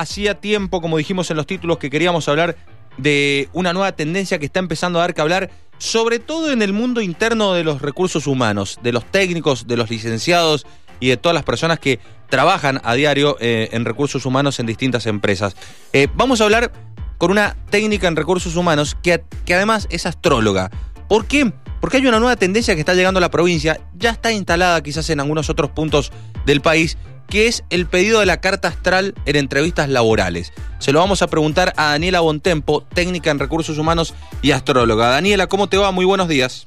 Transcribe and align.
hacía 0.00 0.40
tiempo, 0.40 0.80
como 0.80 0.96
dijimos 0.98 1.30
en 1.30 1.36
los 1.36 1.46
títulos, 1.46 1.78
que 1.78 1.90
queríamos 1.90 2.28
hablar 2.28 2.56
de 2.96 3.48
una 3.52 3.72
nueva 3.72 3.92
tendencia 3.92 4.38
que 4.38 4.46
está 4.46 4.60
empezando 4.60 4.98
a 4.98 5.02
dar 5.02 5.14
que 5.14 5.20
hablar, 5.20 5.50
sobre 5.78 6.18
todo 6.18 6.50
en 6.52 6.62
el 6.62 6.72
mundo 6.72 7.00
interno 7.00 7.54
de 7.54 7.64
los 7.64 7.80
recursos 7.80 8.26
humanos, 8.26 8.78
de 8.82 8.92
los 8.92 9.04
técnicos, 9.04 9.66
de 9.66 9.76
los 9.76 9.90
licenciados 9.90 10.66
y 11.00 11.08
de 11.08 11.16
todas 11.16 11.34
las 11.34 11.44
personas 11.44 11.78
que 11.78 12.00
trabajan 12.28 12.80
a 12.84 12.94
diario 12.94 13.36
eh, 13.40 13.68
en 13.72 13.84
recursos 13.84 14.26
humanos 14.26 14.58
en 14.58 14.66
distintas 14.66 15.06
empresas. 15.06 15.56
Eh, 15.92 16.08
vamos 16.14 16.40
a 16.40 16.44
hablar 16.44 16.72
con 17.16 17.30
una 17.30 17.56
técnica 17.70 18.08
en 18.08 18.16
recursos 18.16 18.56
humanos 18.56 18.96
que, 19.02 19.22
que 19.44 19.54
además 19.54 19.86
es 19.90 20.06
astróloga. 20.06 20.70
¿Por 21.08 21.26
qué? 21.26 21.52
Porque 21.80 21.98
hay 21.98 22.06
una 22.06 22.18
nueva 22.18 22.36
tendencia 22.36 22.74
que 22.74 22.80
está 22.80 22.94
llegando 22.94 23.18
a 23.18 23.20
la 23.20 23.30
provincia, 23.30 23.80
ya 23.94 24.10
está 24.10 24.32
instalada 24.32 24.82
quizás 24.82 25.08
en 25.10 25.20
algunos 25.20 25.48
otros 25.50 25.70
puntos 25.70 26.12
del 26.44 26.60
país, 26.60 26.98
que 27.28 27.46
es 27.46 27.64
el 27.70 27.86
pedido 27.86 28.20
de 28.20 28.26
la 28.26 28.40
carta 28.40 28.68
astral 28.68 29.14
en 29.26 29.36
entrevistas 29.36 29.88
laborales. 29.88 30.52
Se 30.78 30.92
lo 30.92 30.98
vamos 30.98 31.22
a 31.22 31.28
preguntar 31.28 31.72
a 31.76 31.90
Daniela 31.90 32.20
Bontempo, 32.20 32.82
técnica 32.82 33.30
en 33.30 33.38
recursos 33.38 33.78
humanos 33.78 34.14
y 34.42 34.50
astróloga. 34.50 35.08
Daniela, 35.10 35.46
¿cómo 35.46 35.68
te 35.68 35.76
va? 35.76 35.92
Muy 35.92 36.04
buenos 36.04 36.28
días. 36.28 36.66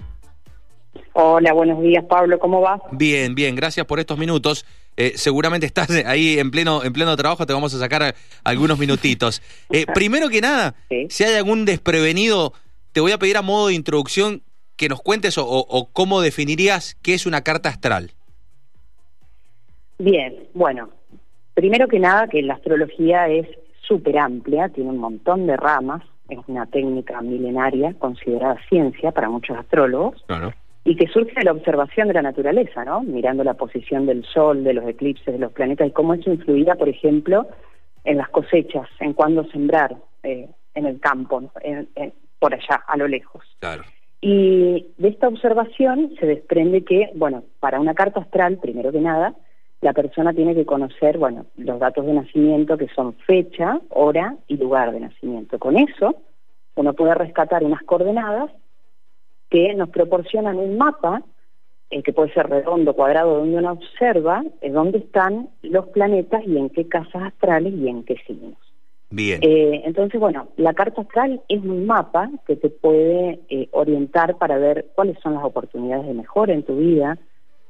Hola, 1.13 1.51
buenos 1.51 1.81
días 1.81 2.05
Pablo, 2.07 2.39
¿cómo 2.39 2.61
va? 2.61 2.81
Bien, 2.91 3.35
bien, 3.35 3.55
gracias 3.55 3.85
por 3.85 3.99
estos 3.99 4.17
minutos. 4.17 4.65
Eh, 4.95 5.13
seguramente 5.15 5.65
estás 5.65 5.89
ahí 6.05 6.39
en 6.39 6.51
pleno, 6.51 6.83
en 6.83 6.93
pleno 6.93 7.15
trabajo, 7.17 7.45
te 7.45 7.53
vamos 7.53 7.73
a 7.73 7.79
sacar 7.79 8.15
algunos 8.43 8.77
minutitos. 8.77 9.41
Eh, 9.71 9.85
primero 9.93 10.29
que 10.29 10.41
nada, 10.41 10.75
si 11.09 11.23
hay 11.23 11.35
algún 11.35 11.65
desprevenido, 11.65 12.53
te 12.93 13.01
voy 13.01 13.11
a 13.11 13.17
pedir 13.17 13.37
a 13.37 13.41
modo 13.41 13.67
de 13.67 13.73
introducción 13.73 14.41
que 14.81 14.89
nos 14.89 15.03
cuentes 15.03 15.37
o 15.37 15.89
cómo 15.93 16.21
definirías 16.21 16.95
qué 17.03 17.13
es 17.13 17.27
una 17.27 17.41
carta 17.41 17.69
astral. 17.69 18.13
Bien, 19.99 20.47
bueno, 20.55 20.89
primero 21.53 21.87
que 21.87 21.99
nada 21.99 22.27
que 22.27 22.41
la 22.41 22.55
astrología 22.55 23.27
es 23.27 23.47
súper 23.81 24.17
amplia, 24.17 24.69
tiene 24.69 24.89
un 24.89 24.97
montón 24.97 25.45
de 25.45 25.55
ramas, 25.55 26.01
es 26.29 26.39
una 26.47 26.65
técnica 26.65 27.21
milenaria 27.21 27.93
considerada 27.99 28.57
ciencia 28.69 29.11
para 29.11 29.29
muchos 29.29 29.55
astrólogos. 29.55 30.25
Y 30.83 30.95
que 30.95 31.05
surge 31.09 31.35
de 31.35 31.43
la 31.43 31.51
observación 31.51 32.07
de 32.07 32.15
la 32.15 32.23
naturaleza, 32.23 32.83
¿no? 32.83 33.01
Mirando 33.01 33.43
la 33.43 33.53
posición 33.53 34.07
del 34.07 34.25
sol, 34.25 34.63
de 34.63 34.73
los 34.73 34.87
eclipses, 34.87 35.31
de 35.31 35.37
los 35.37 35.51
planetas 35.51 35.89
y 35.89 35.91
cómo 35.91 36.15
eso 36.15 36.31
influirá, 36.31 36.73
por 36.73 36.89
ejemplo, 36.89 37.45
en 38.03 38.17
las 38.17 38.29
cosechas, 38.29 38.89
en 38.99 39.13
cuándo 39.13 39.43
sembrar 39.51 39.95
eh, 40.23 40.49
en 40.73 40.87
el 40.87 40.99
campo, 40.99 41.51
por 42.39 42.55
allá, 42.55 42.83
a 42.87 42.97
lo 42.97 43.07
lejos. 43.07 43.43
Claro. 43.59 43.83
Y 44.21 44.93
de 44.97 45.07
esta 45.07 45.27
observación 45.27 46.13
se 46.19 46.27
desprende 46.27 46.83
que, 46.83 47.09
bueno, 47.15 47.43
para 47.59 47.79
una 47.79 47.95
carta 47.95 48.19
astral, 48.19 48.59
primero 48.59 48.91
que 48.91 49.01
nada, 49.01 49.33
la 49.81 49.93
persona 49.93 50.31
tiene 50.31 50.53
que 50.53 50.65
conocer, 50.65 51.17
bueno, 51.17 51.47
los 51.57 51.79
datos 51.79 52.05
de 52.05 52.13
nacimiento 52.13 52.77
que 52.77 52.87
son 52.89 53.13
fecha, 53.25 53.81
hora 53.89 54.37
y 54.47 54.57
lugar 54.57 54.91
de 54.91 54.99
nacimiento. 54.99 55.57
Con 55.57 55.75
eso, 55.75 56.15
uno 56.75 56.93
puede 56.93 57.15
rescatar 57.15 57.63
unas 57.63 57.81
coordenadas 57.81 58.51
que 59.49 59.73
nos 59.73 59.89
proporcionan 59.89 60.57
un 60.57 60.77
mapa, 60.77 61.23
eh, 61.89 62.03
que 62.03 62.13
puede 62.13 62.31
ser 62.31 62.47
redondo, 62.47 62.93
cuadrado, 62.93 63.39
donde 63.39 63.57
uno 63.57 63.71
observa 63.71 64.43
eh, 64.61 64.69
dónde 64.69 64.99
están 64.99 65.49
los 65.63 65.87
planetas 65.87 66.43
y 66.45 66.57
en 66.57 66.69
qué 66.69 66.87
casas 66.87 67.23
astrales 67.23 67.73
y 67.73 67.87
en 67.87 68.03
qué 68.03 68.17
signos. 68.27 68.70
Bien. 69.11 69.39
Eh, 69.43 69.83
entonces, 69.85 70.19
bueno, 70.19 70.47
la 70.55 70.73
carta 70.73 71.01
astral 71.01 71.41
es 71.49 71.61
un 71.61 71.85
mapa 71.85 72.29
que 72.47 72.55
te 72.55 72.69
puede 72.69 73.39
orientar 73.71 74.37
para 74.37 74.57
ver 74.57 74.87
cuáles 74.95 75.19
son 75.19 75.33
las 75.33 75.43
oportunidades 75.43 76.07
de 76.07 76.13
mejora 76.13 76.53
en 76.53 76.63
tu 76.63 76.77
vida, 76.77 77.17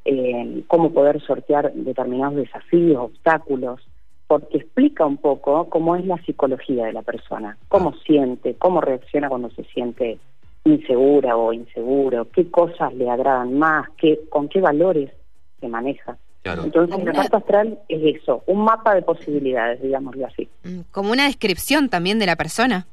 eh, 0.06 0.64
cómo 0.68 0.92
poder 0.92 1.22
sortear 1.22 1.74
determinados 1.74 2.36
desafíos, 2.36 2.98
obstáculos, 2.98 3.82
porque 4.28 4.58
explica 4.58 5.06
un 5.06 5.18
poco 5.18 5.70
cómo 5.70 5.96
es 5.96 6.06
la 6.06 6.18
psicología 6.24 6.86
de 6.86 6.94
la 6.94 7.02
persona, 7.02 7.58
cómo 7.68 7.90
ah. 7.90 8.00
siente, 8.06 8.56
cómo 8.56 8.80
reacciona 8.80 9.30
cuando 9.30 9.50
se 9.50 9.64
siente 9.66 10.20
insegura 10.64 11.36
o 11.36 11.54
inseguro, 11.54 12.30
qué 12.32 12.50
cosas 12.50 12.94
le 12.94 13.10
agradan 13.10 13.58
más, 13.58 13.90
qué, 13.98 14.22
con 14.30 14.48
qué 14.48 14.62
valores 14.62 15.12
se 15.60 15.68
maneja. 15.68 16.18
Entonces, 16.44 17.04
la 17.04 17.14
carta 17.14 17.38
astral 17.38 17.80
es 17.88 18.16
eso, 18.22 18.44
un 18.48 18.64
mapa 18.64 18.96
de 18.96 19.04
posibilidades, 19.04 19.82
digámoslo 19.82 20.26
así. 20.26 20.50
Mm, 20.64 20.82
como 20.92 21.12
una 21.12 21.26
descripción 21.26 21.90
también 21.90 22.18
de 22.18 22.26
la 22.26 22.36
persona. 22.36 22.88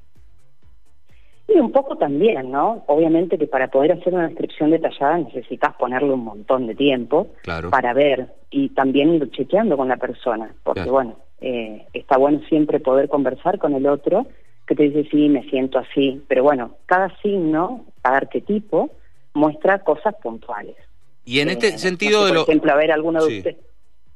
Y 1.49 1.59
un 1.59 1.73
poco 1.73 1.97
también, 1.97 2.51
¿no? 2.51 2.85
Obviamente 2.89 3.39
que 3.39 3.47
para 3.47 3.69
poder 3.69 3.93
hacer 3.93 4.13
una 4.13 4.29
descripción 4.29 4.71
detallada 4.71 5.17
necesitas 5.17 5.75
ponerle 5.77 6.13
un 6.13 6.25
montón 6.25 6.67
de 6.67 6.75
tiempo 6.75 7.29
para 7.71 7.95
ver 7.95 8.35
y 8.51 8.69
también 8.71 9.15
ir 9.15 9.31
chequeando 9.31 9.79
con 9.79 9.89
la 9.89 9.97
persona, 9.97 10.55
porque 10.63 10.91
bueno, 10.91 11.17
eh, 11.41 11.87
está 11.95 12.19
bueno 12.19 12.41
siempre 12.51 12.81
poder 12.81 13.09
conversar 13.09 13.59
con 13.59 13.73
el 13.73 13.87
otro 13.87 14.27
que 14.67 14.75
te 14.75 14.83
dice, 14.83 15.09
sí, 15.11 15.31
me 15.31 15.43
siento 15.45 15.79
así, 15.79 16.23
pero 16.29 16.43
bueno, 16.43 16.73
cada 16.85 17.09
signo, 17.23 17.87
cada 18.03 18.19
arquetipo 18.19 18.91
muestra 19.33 19.79
cosas 19.79 20.15
puntuales. 20.23 20.77
Y 21.29 21.41
en 21.41 21.51
este 21.51 21.77
sentido 21.77 22.25
de 22.25 22.33
lo... 22.33 22.47
Por 22.47 22.55
ejemplo, 22.55 22.73
a 22.73 22.77
ver, 22.77 22.91
alguno 22.91 23.23
de 23.23 23.37
ustedes... 23.37 23.57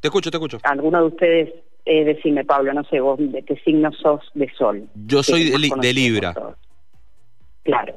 Te 0.01 0.09
escucho, 0.09 0.31
te 0.31 0.39
escucho. 0.39 0.59
Alguno 0.63 0.99
de 0.99 1.07
ustedes, 1.09 1.55
eh, 1.85 2.05
decime, 2.05 2.43
Pablo, 2.43 2.73
no 2.73 2.85
sé, 2.85 3.01
vos, 3.01 3.19
¿de 3.21 3.43
qué 3.43 3.55
signo 3.57 3.93
sos 3.93 4.23
de 4.33 4.51
sol? 4.57 4.89
Yo 4.95 5.23
soy 5.23 5.51
de 5.51 5.93
Libra. 5.93 6.35
Claro. 7.65 7.97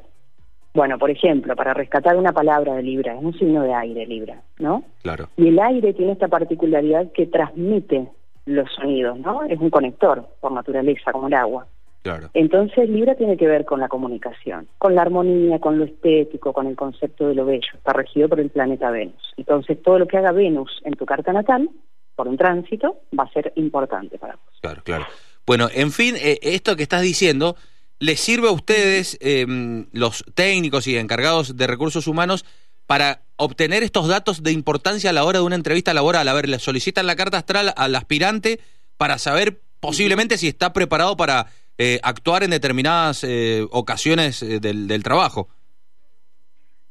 Bueno, 0.74 0.98
por 0.98 1.10
ejemplo, 1.10 1.56
para 1.56 1.72
rescatar 1.72 2.14
una 2.16 2.32
palabra 2.32 2.74
de 2.74 2.82
Libra, 2.82 3.14
es 3.14 3.24
un 3.24 3.32
signo 3.38 3.62
de 3.62 3.72
aire 3.72 4.06
Libra, 4.06 4.42
¿no? 4.58 4.84
Claro. 5.00 5.30
Y 5.38 5.48
el 5.48 5.58
aire 5.60 5.94
tiene 5.94 6.12
esta 6.12 6.28
particularidad 6.28 7.10
que 7.12 7.24
transmite 7.24 8.08
los 8.44 8.70
sonidos, 8.74 9.18
¿no? 9.18 9.44
Es 9.44 9.58
un 9.58 9.70
conector 9.70 10.28
por 10.40 10.52
naturaleza, 10.52 11.10
como 11.10 11.28
el 11.28 11.34
agua. 11.34 11.66
Claro. 12.06 12.30
Entonces 12.34 12.88
Libra 12.88 13.16
tiene 13.16 13.36
que 13.36 13.48
ver 13.48 13.64
con 13.64 13.80
la 13.80 13.88
comunicación, 13.88 14.68
con 14.78 14.94
la 14.94 15.02
armonía, 15.02 15.58
con 15.58 15.76
lo 15.76 15.84
estético, 15.84 16.52
con 16.52 16.68
el 16.68 16.76
concepto 16.76 17.26
de 17.26 17.34
lo 17.34 17.44
bello. 17.44 17.66
Está 17.74 17.92
regido 17.92 18.28
por 18.28 18.38
el 18.38 18.50
planeta 18.50 18.92
Venus. 18.92 19.34
Entonces 19.36 19.82
todo 19.82 19.98
lo 19.98 20.06
que 20.06 20.16
haga 20.16 20.30
Venus 20.30 20.70
en 20.84 20.92
tu 20.92 21.04
carta 21.04 21.32
natal, 21.32 21.68
por 22.14 22.28
un 22.28 22.36
tránsito, 22.36 23.00
va 23.18 23.24
a 23.24 23.32
ser 23.32 23.52
importante 23.56 24.18
para 24.18 24.36
vos. 24.36 24.54
Claro, 24.60 24.82
claro. 24.84 25.06
Bueno, 25.44 25.68
en 25.74 25.90
fin, 25.90 26.14
eh, 26.16 26.38
esto 26.42 26.76
que 26.76 26.84
estás 26.84 27.02
diciendo 27.02 27.56
les 27.98 28.20
sirve 28.20 28.46
a 28.46 28.52
ustedes, 28.52 29.18
em, 29.20 29.86
los 29.92 30.24
técnicos 30.34 30.86
y 30.86 30.96
encargados 30.96 31.56
de 31.56 31.66
recursos 31.66 32.06
humanos, 32.06 32.44
para 32.86 33.22
obtener 33.34 33.82
estos 33.82 34.06
datos 34.06 34.44
de 34.44 34.52
importancia 34.52 35.10
a 35.10 35.12
la 35.12 35.24
hora 35.24 35.40
de 35.40 35.44
una 35.44 35.56
entrevista 35.56 35.92
laboral? 35.92 36.28
A 36.28 36.34
ver, 36.34 36.48
le 36.48 36.60
solicitan 36.60 37.08
la 37.08 37.16
carta 37.16 37.38
astral 37.38 37.74
al 37.76 37.94
aspirante 37.96 38.60
para 38.96 39.18
saber 39.18 39.60
posiblemente 39.80 40.38
si 40.38 40.48
está 40.48 40.72
preparado 40.72 41.16
para 41.16 41.46
eh, 41.78 42.00
actuar 42.02 42.42
en 42.42 42.50
determinadas 42.50 43.24
eh, 43.24 43.66
ocasiones 43.70 44.42
eh, 44.42 44.60
del, 44.60 45.02
trabajo. 45.02 45.48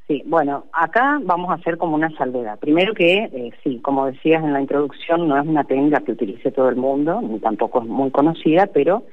Sí, 0.08 0.22
bueno, 0.26 0.66
acá 0.72 1.20
vamos 1.24 1.50
a 1.50 1.56
hacer 1.56 1.78
como 1.78 1.96
una 1.96 2.16
salvedad. 2.18 2.60
Primero 2.60 2.94
que, 2.94 3.52
sí, 3.64 3.80
como 3.82 4.06
decías 4.06 4.44
en 4.44 4.54
la 4.54 4.62
introducción, 4.62 5.28
no 5.28 5.42
es 5.42 5.48
una 5.48 5.64
técnica 5.64 6.02
que 6.02 6.12
utilice 6.12 6.52
todo 6.52 6.70
el 6.70 6.76
mundo, 6.76 7.22
ni 7.22 7.40
tampoco 7.40 7.82
es 7.82 7.88
muy 7.88 8.12
conocida, 8.12 8.68
pero 8.68 9.04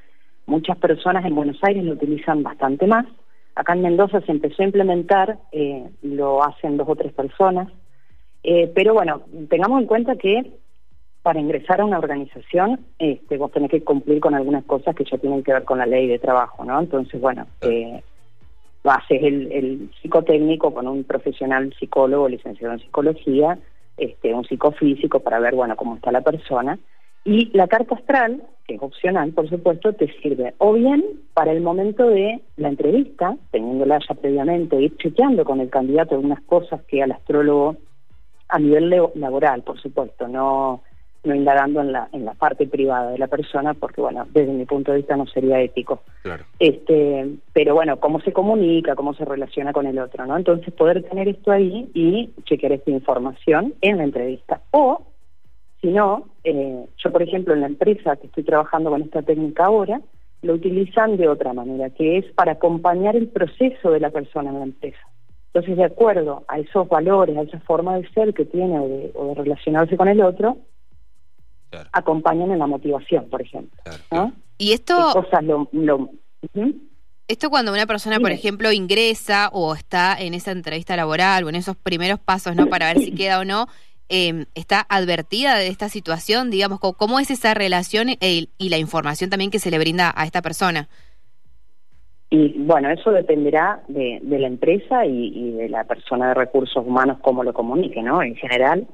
Muchas 0.46 0.76
personas 0.78 1.24
en 1.24 1.34
Buenos 1.34 1.58
Aires 1.62 1.84
lo 1.84 1.92
utilizan 1.92 2.42
bastante 2.42 2.86
más. 2.86 3.06
Acá 3.54 3.74
en 3.74 3.82
Mendoza 3.82 4.20
se 4.22 4.32
empezó 4.32 4.62
a 4.62 4.66
implementar, 4.66 5.38
eh, 5.52 5.88
lo 6.02 6.42
hacen 6.42 6.76
dos 6.76 6.88
o 6.88 6.96
tres 6.96 7.12
personas. 7.12 7.68
Pero 8.74 8.92
bueno, 8.92 9.22
tengamos 9.48 9.80
en 9.80 9.86
cuenta 9.86 10.16
que 10.16 10.58
para 11.22 11.40
ingresar 11.40 11.80
a 11.80 11.84
una 11.84 11.98
organización, 11.98 12.80
este, 12.98 13.38
vos 13.38 13.52
tenés 13.52 13.70
que 13.70 13.84
cumplir 13.84 14.20
con 14.20 14.34
algunas 14.34 14.64
cosas 14.64 14.94
que 14.94 15.04
ya 15.04 15.18
tienen 15.18 15.42
que 15.42 15.52
ver 15.52 15.64
con 15.64 15.78
la 15.78 15.86
ley 15.86 16.08
de 16.08 16.18
trabajo, 16.18 16.64
¿no? 16.64 16.80
Entonces, 16.80 17.20
bueno, 17.20 17.46
eh, 17.60 18.02
haces 18.84 19.22
el, 19.22 19.52
el, 19.52 19.90
psicotécnico 20.00 20.74
con 20.74 20.88
un 20.88 21.04
profesional 21.04 21.72
psicólogo, 21.78 22.28
licenciado 22.28 22.74
en 22.74 22.80
psicología, 22.80 23.58
este, 23.96 24.34
un 24.34 24.44
psicofísico 24.44 25.20
para 25.20 25.38
ver, 25.38 25.54
bueno, 25.54 25.76
cómo 25.76 25.96
está 25.96 26.10
la 26.10 26.22
persona. 26.22 26.78
Y 27.24 27.56
la 27.56 27.68
carta 27.68 27.94
astral, 27.94 28.42
que 28.66 28.74
es 28.74 28.82
opcional, 28.82 29.30
por 29.30 29.48
supuesto, 29.48 29.92
te 29.92 30.12
sirve 30.20 30.54
o 30.58 30.72
bien 30.72 31.04
para 31.34 31.52
el 31.52 31.60
momento 31.60 32.08
de 32.08 32.40
la 32.56 32.68
entrevista, 32.68 33.36
teniéndola 33.52 34.00
ya 34.08 34.14
previamente, 34.16 34.80
ir 34.80 34.96
chequeando 34.96 35.44
con 35.44 35.60
el 35.60 35.70
candidato 35.70 36.16
algunas 36.16 36.42
cosas 36.42 36.82
que 36.88 37.00
al 37.00 37.12
astrólogo, 37.12 37.76
a 38.48 38.58
nivel 38.58 38.90
laboral, 39.14 39.62
por 39.62 39.80
supuesto, 39.80 40.26
no, 40.26 40.82
no 41.24 41.34
indagando 41.34 41.80
en 41.80 41.92
la, 41.92 42.08
en 42.12 42.24
la 42.24 42.34
parte 42.34 42.66
privada 42.66 43.12
de 43.12 43.18
la 43.18 43.28
persona, 43.28 43.74
porque, 43.74 44.00
bueno, 44.00 44.26
desde 44.32 44.52
mi 44.52 44.64
punto 44.64 44.90
de 44.90 44.98
vista 44.98 45.16
no 45.16 45.26
sería 45.26 45.60
ético. 45.60 46.02
Claro. 46.22 46.44
Este, 46.58 47.28
pero 47.52 47.74
bueno, 47.74 48.00
cómo 48.00 48.20
se 48.20 48.32
comunica, 48.32 48.96
cómo 48.96 49.14
se 49.14 49.24
relaciona 49.24 49.72
con 49.72 49.86
el 49.86 49.98
otro, 49.98 50.26
¿no? 50.26 50.36
Entonces, 50.36 50.72
poder 50.74 51.02
tener 51.04 51.28
esto 51.28 51.52
ahí 51.52 51.90
y 51.94 52.32
chequear 52.44 52.72
esta 52.72 52.90
información 52.90 53.74
en 53.80 53.98
la 53.98 54.04
entrevista. 54.04 54.62
O 54.72 55.02
si 55.82 55.88
no, 55.88 56.28
eh, 56.44 56.86
yo 56.96 57.12
por 57.12 57.22
ejemplo 57.22 57.54
en 57.54 57.60
la 57.60 57.66
empresa 57.66 58.16
que 58.16 58.28
estoy 58.28 58.44
trabajando 58.44 58.90
con 58.90 59.02
esta 59.02 59.22
técnica 59.22 59.66
ahora, 59.66 60.00
lo 60.42 60.54
utilizan 60.54 61.16
de 61.16 61.28
otra 61.28 61.52
manera, 61.52 61.90
que 61.90 62.18
es 62.18 62.24
para 62.32 62.52
acompañar 62.52 63.16
el 63.16 63.28
proceso 63.28 63.90
de 63.90 64.00
la 64.00 64.10
persona 64.10 64.50
en 64.50 64.58
la 64.58 64.64
empresa. 64.64 65.00
Entonces, 65.46 65.76
de 65.76 65.84
acuerdo 65.84 66.44
a 66.48 66.58
esos 66.58 66.88
valores, 66.88 67.36
a 67.36 67.42
esa 67.42 67.60
forma 67.60 67.96
de 67.96 68.08
ser 68.10 68.32
que 68.32 68.44
tiene 68.44 68.78
o 68.78 68.88
de, 68.88 69.34
relacionarse 69.34 69.96
con 69.96 70.08
el 70.08 70.22
otro, 70.22 70.56
acompañan 71.92 72.50
en 72.50 72.58
la 72.58 72.66
motivación, 72.66 73.28
por 73.28 73.42
ejemplo. 73.42 73.80
Y 74.58 74.72
esto... 74.72 74.94
Cosas 75.12 75.42
lo, 75.44 75.68
lo 75.72 76.10
esto 77.28 77.50
cuando 77.50 77.72
una 77.72 77.86
persona, 77.86 78.18
por 78.20 78.30
ejemplo, 78.30 78.72
ingresa 78.72 79.48
o 79.52 79.74
está 79.74 80.16
en 80.18 80.34
esa 80.34 80.50
entrevista 80.50 80.96
laboral 80.96 81.44
o 81.44 81.48
en 81.48 81.54
esos 81.54 81.76
primeros 81.76 82.18
pasos, 82.18 82.54
¿no? 82.56 82.66
Para 82.66 82.92
ver 82.92 82.98
si 82.98 83.14
queda 83.14 83.40
o 83.40 83.44
no, 83.44 83.68
eh, 84.08 84.44
está 84.54 84.84
advertida 84.88 85.56
de 85.56 85.68
esta 85.68 85.88
situación, 85.88 86.50
digamos, 86.50 86.78
¿cómo 86.80 87.20
es 87.20 87.30
esa 87.30 87.54
relación 87.54 88.08
y 88.20 88.68
la 88.68 88.76
información 88.76 89.30
también 89.30 89.50
que 89.50 89.58
se 89.58 89.70
le 89.70 89.78
brinda 89.78 90.12
a 90.14 90.24
esta 90.24 90.42
persona? 90.42 90.88
Y 92.28 92.54
bueno, 92.58 92.90
eso 92.90 93.10
dependerá 93.10 93.82
de, 93.88 94.20
la 94.22 94.46
empresa 94.46 95.06
y, 95.06 95.52
de 95.52 95.68
la 95.68 95.84
persona 95.84 96.28
de 96.28 96.34
recursos 96.34 96.84
humanos 96.84 97.18
cómo 97.20 97.44
lo 97.44 97.52
comunique, 97.52 98.02
¿no? 98.02 98.22
En 98.22 98.36
general, 98.36 98.86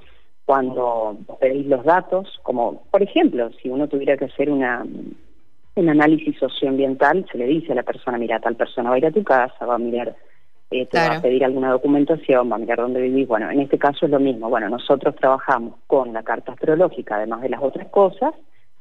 cuando 0.48 1.14
pedís 1.38 1.66
los 1.66 1.84
datos, 1.84 2.40
como 2.42 2.80
por 2.90 3.02
ejemplo, 3.02 3.50
si 3.60 3.68
uno 3.68 3.86
tuviera 3.86 4.16
que 4.16 4.24
hacer 4.24 4.50
una 4.50 4.82
un 5.74 5.88
análisis 5.90 6.38
socioambiental, 6.38 7.26
se 7.30 7.36
le 7.36 7.44
dice 7.44 7.72
a 7.72 7.74
la 7.74 7.82
persona, 7.82 8.16
mira, 8.16 8.40
tal 8.40 8.56
persona 8.56 8.88
va 8.88 8.94
a 8.96 8.98
ir 8.98 9.04
a 9.04 9.10
tu 9.10 9.22
casa, 9.22 9.66
va 9.66 9.74
a 9.74 9.78
mirar, 9.78 10.16
eh, 10.70 10.86
te 10.86 10.98
va 10.98 11.16
a 11.16 11.20
pedir 11.20 11.44
alguna 11.44 11.70
documentación, 11.70 12.50
va 12.50 12.56
a 12.56 12.60
mirar 12.60 12.78
dónde 12.78 13.02
vivís. 13.02 13.28
Bueno, 13.28 13.50
en 13.50 13.60
este 13.60 13.76
caso 13.76 14.06
es 14.06 14.10
lo 14.10 14.20
mismo. 14.20 14.48
Bueno, 14.48 14.70
nosotros 14.70 15.14
trabajamos 15.16 15.74
con 15.86 16.14
la 16.14 16.22
carta 16.22 16.52
astrológica, 16.52 17.16
además 17.16 17.42
de 17.42 17.50
las 17.50 17.62
otras 17.62 17.88
cosas, 17.88 18.32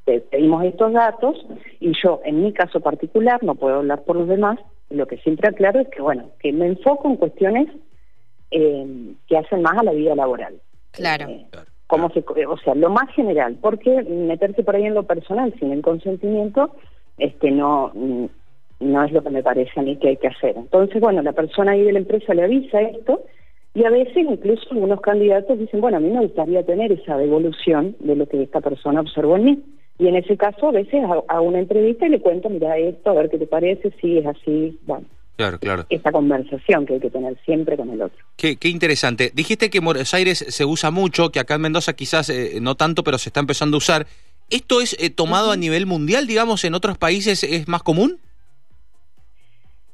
te 0.05 0.21
pedimos 0.21 0.63
estos 0.63 0.93
datos 0.93 1.45
y 1.81 1.91
yo, 2.01 2.21
en 2.23 2.43
mi 2.43 2.53
caso 2.53 2.79
particular, 2.79 3.43
no 3.43 3.55
puedo 3.55 3.79
hablar 3.79 4.03
por 4.05 4.15
los 4.15 4.29
demás, 4.29 4.57
lo 4.89 5.05
que 5.05 5.17
siempre 5.17 5.49
aclaro 5.49 5.81
es 5.81 5.89
que, 5.89 6.01
bueno, 6.01 6.29
que 6.39 6.53
me 6.53 6.67
enfoco 6.67 7.09
en 7.09 7.17
cuestiones 7.17 7.67
eh, 8.51 9.13
que 9.27 9.37
hacen 9.37 9.61
más 9.61 9.77
a 9.77 9.83
la 9.83 9.91
vida 9.91 10.15
laboral. 10.15 10.61
Claro. 10.97 11.29
Eh, 11.29 11.45
cómo 11.87 12.09
se, 12.09 12.19
o 12.19 12.57
sea, 12.57 12.75
lo 12.75 12.89
más 12.89 13.09
general, 13.15 13.57
porque 13.61 14.03
meterse 14.03 14.63
por 14.63 14.75
ahí 14.75 14.85
en 14.85 14.93
lo 14.93 15.03
personal 15.03 15.53
sin 15.59 15.71
el 15.71 15.81
consentimiento, 15.81 16.75
este, 17.17 17.49
no, 17.51 17.91
no 18.79 19.03
es 19.03 19.11
lo 19.11 19.23
que 19.23 19.29
me 19.29 19.43
parece 19.43 19.79
a 19.79 19.83
mí 19.83 19.97
que 19.97 20.09
hay 20.09 20.17
que 20.17 20.27
hacer. 20.27 20.55
Entonces, 20.57 20.99
bueno, 20.99 21.21
la 21.21 21.33
persona 21.33 21.71
ahí 21.71 21.83
de 21.83 21.93
la 21.93 21.99
empresa 21.99 22.33
le 22.33 22.43
avisa 22.43 22.81
esto 22.81 23.23
y 23.73 23.85
a 23.85 23.89
veces 23.89 24.17
incluso 24.17 24.67
algunos 24.71 25.01
candidatos 25.01 25.57
dicen, 25.59 25.81
bueno, 25.81 25.97
a 25.97 25.99
mí 25.99 26.09
me 26.09 26.21
gustaría 26.21 26.65
tener 26.65 26.91
esa 26.91 27.17
devolución 27.17 27.95
de 27.99 28.15
lo 28.15 28.27
que 28.27 28.43
esta 28.43 28.59
persona 28.59 29.01
observó 29.01 29.37
en 29.37 29.43
mí. 29.43 29.63
Y 29.99 30.07
en 30.07 30.15
ese 30.15 30.37
caso, 30.37 30.67
a 30.67 30.71
veces 30.71 31.03
hago 31.03 31.43
una 31.43 31.59
entrevista 31.59 32.05
y 32.05 32.09
le 32.09 32.19
cuento, 32.19 32.49
mira 32.49 32.77
esto, 32.77 33.09
a 33.09 33.13
ver 33.13 33.29
qué 33.29 33.39
te 33.39 33.47
parece, 33.47 33.91
si 33.99 34.19
es 34.19 34.25
así, 34.27 34.79
bueno. 34.85 35.05
Claro, 35.37 35.59
claro. 35.59 35.85
Esa 35.89 36.11
conversación 36.11 36.87
que 36.87 36.95
hay 36.95 36.99
que 36.99 37.11
tener 37.11 37.37
siempre 37.45 37.77
con 37.77 37.91
el 37.91 38.01
otro. 38.01 38.25
Qué, 38.35 38.57
qué 38.57 38.69
interesante. 38.69 39.31
Dijiste 39.35 39.69
que 39.69 39.77
en 39.77 39.85
Buenos 39.85 40.11
Aires 40.15 40.39
se 40.39 40.65
usa 40.65 40.89
mucho, 40.89 41.29
que 41.29 41.39
acá 41.39 41.55
en 41.55 41.61
Mendoza 41.61 41.93
quizás 41.93 42.31
eh, 42.31 42.57
no 42.59 42.73
tanto, 42.73 43.03
pero 43.03 43.19
se 43.19 43.29
está 43.29 43.39
empezando 43.39 43.77
a 43.77 43.77
usar. 43.77 44.07
¿Esto 44.49 44.81
es 44.81 44.97
eh, 44.99 45.11
tomado 45.11 45.51
a 45.51 45.55
nivel 45.55 45.85
mundial, 45.85 46.25
digamos, 46.25 46.65
en 46.65 46.73
otros 46.73 46.97
países 46.97 47.43
es 47.43 47.67
más 47.67 47.83
común? 47.83 48.17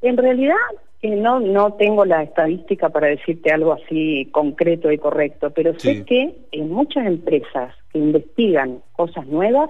En 0.01 0.15
realidad, 0.15 0.55
eh, 1.01 1.09
no, 1.09 1.41
no 1.41 1.73
tengo 1.73 2.05
la 2.05 2.23
estadística 2.23 2.87
para 2.87 3.07
decirte 3.07 3.51
algo 3.51 3.73
así 3.73 4.29
concreto 4.31 4.93
y 4.93 4.97
correcto, 4.97 5.51
pero 5.51 5.77
sé 5.77 6.05
que 6.05 6.37
en 6.53 6.69
muchas 6.69 7.05
empresas 7.05 7.75
que 7.91 7.99
investigan 7.99 8.79
cosas 8.93 9.27
nuevas, 9.27 9.69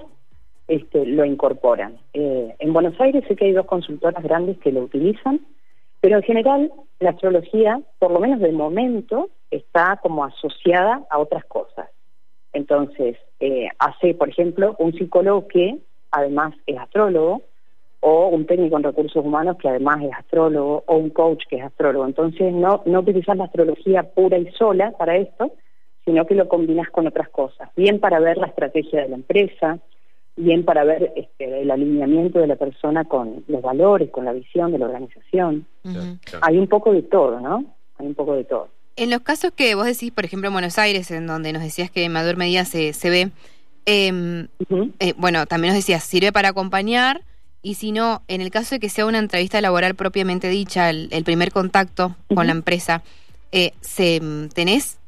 este, 0.67 1.03
lo 1.07 1.25
incorporan. 1.25 1.97
en 2.13 2.73
Buenos 2.73 2.99
Aires 3.01 3.23
sé 3.27 3.35
que 3.35 3.45
hay 3.45 3.53
dos 3.53 3.65
consultoras 3.65 4.23
grandes 4.23 4.59
que 4.59 4.71
lo 4.71 4.81
utilizan, 4.81 5.39
pero 6.03 6.17
en 6.17 6.23
general, 6.23 6.69
la 6.99 7.11
astrología, 7.11 7.79
por 7.97 8.11
lo 8.11 8.19
menos 8.19 8.41
de 8.41 8.51
momento, 8.51 9.29
está 9.49 9.97
como 10.03 10.25
asociada 10.25 11.01
a 11.09 11.17
otras 11.17 11.45
cosas. 11.45 11.89
Entonces, 12.51 13.15
eh, 13.39 13.69
hace, 13.79 14.13
por 14.13 14.27
ejemplo, 14.27 14.75
un 14.79 14.91
psicólogo 14.91 15.47
que 15.47 15.77
además 16.11 16.55
es 16.65 16.77
astrólogo, 16.77 17.43
o 18.01 18.27
un 18.27 18.45
técnico 18.45 18.75
en 18.75 18.83
recursos 18.83 19.23
humanos 19.23 19.55
que 19.57 19.69
además 19.69 20.03
es 20.03 20.11
astrólogo, 20.11 20.83
o 20.87 20.97
un 20.97 21.09
coach 21.09 21.43
que 21.49 21.55
es 21.55 21.63
astrólogo. 21.63 22.05
Entonces, 22.05 22.51
no, 22.51 22.81
no 22.85 22.99
utilizas 22.99 23.37
la 23.37 23.45
astrología 23.45 24.03
pura 24.03 24.37
y 24.37 24.51
sola 24.51 24.91
para 24.91 25.15
esto, 25.15 25.53
sino 26.03 26.25
que 26.25 26.35
lo 26.35 26.49
combinas 26.49 26.89
con 26.89 27.07
otras 27.07 27.29
cosas. 27.29 27.69
Bien 27.77 28.01
para 28.01 28.19
ver 28.19 28.35
la 28.35 28.47
estrategia 28.47 29.03
de 29.03 29.07
la 29.07 29.15
empresa, 29.15 29.79
bien 30.35 30.65
para 30.65 30.83
ver 30.83 31.13
este, 31.15 31.61
el 31.61 31.71
alineamiento 31.71 32.39
de 32.39 32.47
la 32.47 32.55
persona 32.55 33.05
con 33.05 33.43
los 33.47 33.61
valores, 33.61 34.09
con 34.09 34.25
la 34.25 34.33
visión 34.33 34.71
de 34.71 34.79
la 34.79 34.85
organización. 34.85 35.65
Hay 36.41 36.57
un 36.57 36.67
poco 36.67 36.91
de 36.91 37.03
todo, 37.03 37.39
¿no? 37.39 37.65
Hay 37.97 38.07
un 38.07 38.15
poco 38.15 38.33
de 38.35 38.43
todo. 38.43 38.69
En 38.95 39.09
los 39.09 39.21
casos 39.21 39.51
que 39.55 39.75
vos 39.75 39.85
decís, 39.85 40.11
por 40.11 40.25
ejemplo, 40.25 40.47
en 40.47 40.53
Buenos 40.53 40.77
Aires, 40.77 41.09
en 41.11 41.27
donde 41.27 41.53
nos 41.53 41.63
decías 41.63 41.89
que 41.89 42.03
en 42.03 42.11
mayor 42.11 42.37
medida 42.37 42.65
se, 42.65 42.93
se 42.93 43.09
ve, 43.09 43.31
em, 43.85 44.47
eh, 44.99 45.13
bueno, 45.17 45.45
también 45.45 45.73
nos 45.73 45.79
decías, 45.79 46.03
sirve 46.03 46.31
para 46.31 46.49
acompañar, 46.49 47.21
y 47.61 47.75
si 47.75 47.91
no, 47.91 48.21
en 48.27 48.41
el 48.41 48.51
caso 48.51 48.75
de 48.75 48.79
que 48.79 48.89
sea 48.89 49.05
una 49.05 49.19
entrevista 49.19 49.61
laboral 49.61 49.95
propiamente 49.95 50.49
dicha, 50.49 50.89
el, 50.89 51.23
primer 51.23 51.51
contacto 51.51 52.15
con 52.35 52.45
la 52.45 52.51
empresa, 52.51 53.03
eh, 53.51 53.71
se, 53.81 54.21
¿tenés 54.53 54.99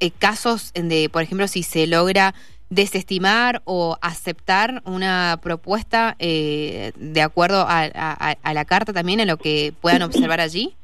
eh, 0.00 0.10
casos 0.10 0.72
de, 0.74 1.08
por 1.10 1.22
ejemplo, 1.22 1.48
si 1.48 1.62
se 1.62 1.86
logra 1.86 2.34
desestimar 2.74 3.62
o 3.64 3.96
aceptar 4.00 4.82
una 4.84 5.38
propuesta 5.42 6.16
eh, 6.18 6.92
de 6.96 7.22
acuerdo 7.22 7.64
a, 7.68 8.52
la 8.52 8.64
carta 8.64 8.92
también 8.92 9.20
en 9.20 9.28
lo 9.28 9.36
que 9.36 9.72
puedan 9.80 10.02
observar 10.02 10.40
allí? 10.40 10.74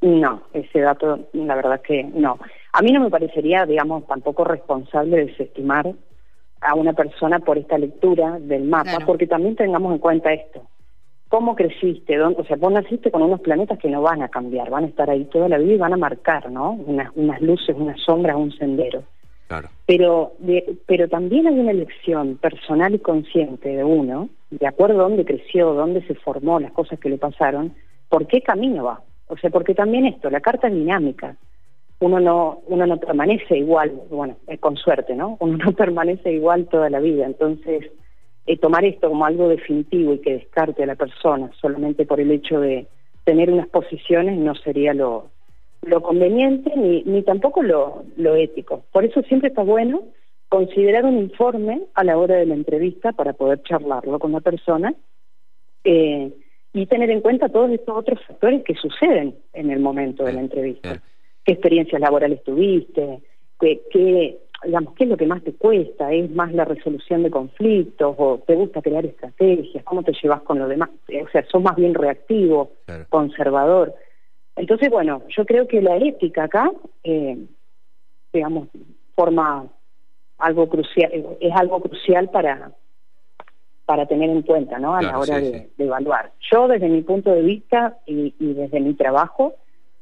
No, 0.00 0.42
ese 0.52 0.80
dato 0.80 1.28
la 1.32 1.54
verdad 1.54 1.80
que 1.80 2.02
no. 2.02 2.38
A 2.72 2.82
mí 2.82 2.90
no 2.90 3.00
me 3.00 3.10
parecería, 3.10 3.66
digamos, 3.66 4.06
tampoco 4.06 4.44
responsable 4.44 5.26
desestimar 5.26 5.92
a 6.60 6.74
una 6.74 6.92
persona 6.92 7.38
por 7.38 7.58
esta 7.58 7.78
lectura 7.78 8.38
del 8.40 8.64
mapa, 8.64 8.98
porque 9.06 9.26
también 9.26 9.56
tengamos 9.56 9.92
en 9.92 9.98
cuenta 9.98 10.32
esto. 10.32 10.62
¿Cómo 11.28 11.54
creciste? 11.54 12.16
¿Dónde? 12.16 12.40
O 12.40 12.44
sea, 12.44 12.56
vos 12.56 12.72
naciste 12.72 13.10
con 13.10 13.22
unos 13.22 13.40
planetas 13.40 13.78
que 13.78 13.88
no 13.88 14.02
van 14.02 14.22
a 14.22 14.28
cambiar, 14.28 14.70
van 14.70 14.84
a 14.84 14.88
estar 14.88 15.08
ahí 15.08 15.24
toda 15.26 15.48
la 15.48 15.58
vida 15.58 15.74
y 15.74 15.78
van 15.78 15.92
a 15.92 15.96
marcar, 15.96 16.50
¿no? 16.50 16.72
Unas, 16.72 17.10
unas 17.14 17.40
luces, 17.40 17.74
unas 17.78 18.00
sombras, 18.00 18.36
un 18.36 18.52
sendero. 18.52 19.04
Pero, 19.86 20.32
pero 20.86 21.08
también 21.08 21.46
hay 21.46 21.58
una 21.58 21.72
elección 21.72 22.36
personal 22.36 22.94
y 22.94 22.98
consciente 22.98 23.68
de 23.68 23.84
uno, 23.84 24.30
de 24.50 24.66
acuerdo 24.66 25.00
a 25.00 25.08
dónde 25.08 25.24
creció, 25.24 25.74
dónde 25.74 26.06
se 26.06 26.14
formó, 26.14 26.58
las 26.60 26.72
cosas 26.72 26.98
que 26.98 27.10
le 27.10 27.18
pasaron, 27.18 27.74
por 28.08 28.26
qué 28.26 28.40
camino 28.42 28.84
va. 28.84 29.02
O 29.28 29.36
sea, 29.36 29.50
porque 29.50 29.74
también 29.74 30.06
esto, 30.06 30.30
la 30.30 30.40
carta 30.40 30.68
es 30.68 30.74
dinámica. 30.74 31.36
Uno 32.00 32.18
no, 32.18 32.60
uno 32.66 32.86
no 32.86 32.98
permanece 32.98 33.58
igual, 33.58 33.92
bueno, 34.10 34.36
eh, 34.48 34.58
con 34.58 34.76
suerte, 34.76 35.14
¿no? 35.14 35.36
Uno 35.40 35.56
no 35.58 35.72
permanece 35.76 36.32
igual 36.32 36.66
toda 36.66 36.90
la 36.90 37.00
vida. 37.00 37.26
Entonces, 37.26 37.90
eh, 38.46 38.58
tomar 38.58 38.84
esto 38.84 39.08
como 39.08 39.24
algo 39.24 39.48
definitivo 39.48 40.14
y 40.14 40.18
que 40.18 40.32
descarte 40.34 40.82
a 40.82 40.86
la 40.86 40.96
persona 40.96 41.50
solamente 41.60 42.04
por 42.04 42.20
el 42.20 42.30
hecho 42.30 42.60
de 42.60 42.88
tener 43.24 43.50
unas 43.50 43.68
posiciones 43.68 44.36
no 44.36 44.54
sería 44.56 44.94
lo, 44.94 45.28
lo 45.82 46.00
conveniente 46.02 46.72
ni, 46.76 47.02
ni 47.04 47.22
tampoco 47.22 47.62
lo, 47.62 48.04
lo 48.16 48.36
ético. 48.36 48.84
Por 48.92 49.04
eso 49.04 49.22
siempre 49.22 49.48
está 49.48 49.62
bueno 49.62 50.02
considerar 50.48 51.04
un 51.04 51.18
informe 51.18 51.82
a 51.94 52.04
la 52.04 52.18
hora 52.18 52.36
de 52.36 52.46
la 52.46 52.54
entrevista 52.54 53.12
para 53.12 53.32
poder 53.32 53.62
charlarlo 53.62 54.18
con 54.18 54.32
la 54.32 54.40
persona 54.40 54.94
eh, 55.82 56.30
y 56.74 56.86
tener 56.86 57.10
en 57.10 57.20
cuenta 57.20 57.48
todos 57.48 57.70
estos 57.70 57.96
otros 57.96 58.20
factores 58.26 58.62
que 58.62 58.74
suceden 58.74 59.34
en 59.52 59.70
el 59.70 59.80
momento 59.80 60.24
de 60.24 60.34
la 60.34 60.40
entrevista. 60.40 61.02
¿Qué 61.44 61.52
experiencias 61.54 62.00
laborales 62.00 62.42
tuviste? 62.44 63.20
¿Qué, 63.58 63.82
qué, 63.90 64.38
digamos, 64.64 64.94
¿Qué 64.94 65.04
es 65.04 65.10
lo 65.10 65.16
que 65.16 65.26
más 65.26 65.42
te 65.42 65.54
cuesta? 65.54 66.12
¿Es 66.12 66.30
más 66.30 66.52
la 66.52 66.64
resolución 66.64 67.22
de 67.22 67.30
conflictos? 67.30 68.14
¿O 68.18 68.38
te 68.46 68.54
gusta 68.54 68.82
crear 68.82 69.04
estrategias? 69.04 69.84
¿Cómo 69.84 70.02
te 70.02 70.12
llevas 70.22 70.42
con 70.42 70.58
lo 70.58 70.68
demás? 70.68 70.90
O 71.08 71.28
sea, 71.30 71.44
¿sos 71.46 71.62
más 71.62 71.76
bien 71.76 71.94
reactivo, 71.94 72.72
conservador? 73.08 73.94
Entonces, 74.56 74.90
bueno, 74.90 75.22
yo 75.28 75.44
creo 75.44 75.66
que 75.66 75.80
la 75.80 75.96
ética 75.96 76.44
acá, 76.44 76.70
eh, 77.04 77.38
digamos, 78.32 78.68
forma 79.14 79.66
algo 80.38 80.68
crucial, 80.68 81.10
es 81.40 81.52
algo 81.54 81.80
crucial 81.80 82.28
para 82.30 82.72
para 83.84 84.06
tener 84.06 84.30
en 84.30 84.42
cuenta, 84.42 84.78
¿no? 84.78 84.94
A 84.94 85.02
la 85.02 85.18
hora 85.18 85.38
de, 85.38 85.68
evaluar. 85.76 86.32
Yo, 86.50 86.68
desde 86.68 86.88
mi 86.88 87.02
punto 87.02 87.30
de 87.30 87.42
vista 87.42 87.98
y, 88.06 88.32
desde 88.38 88.80
mi 88.80 88.94
trabajo, 88.94 89.54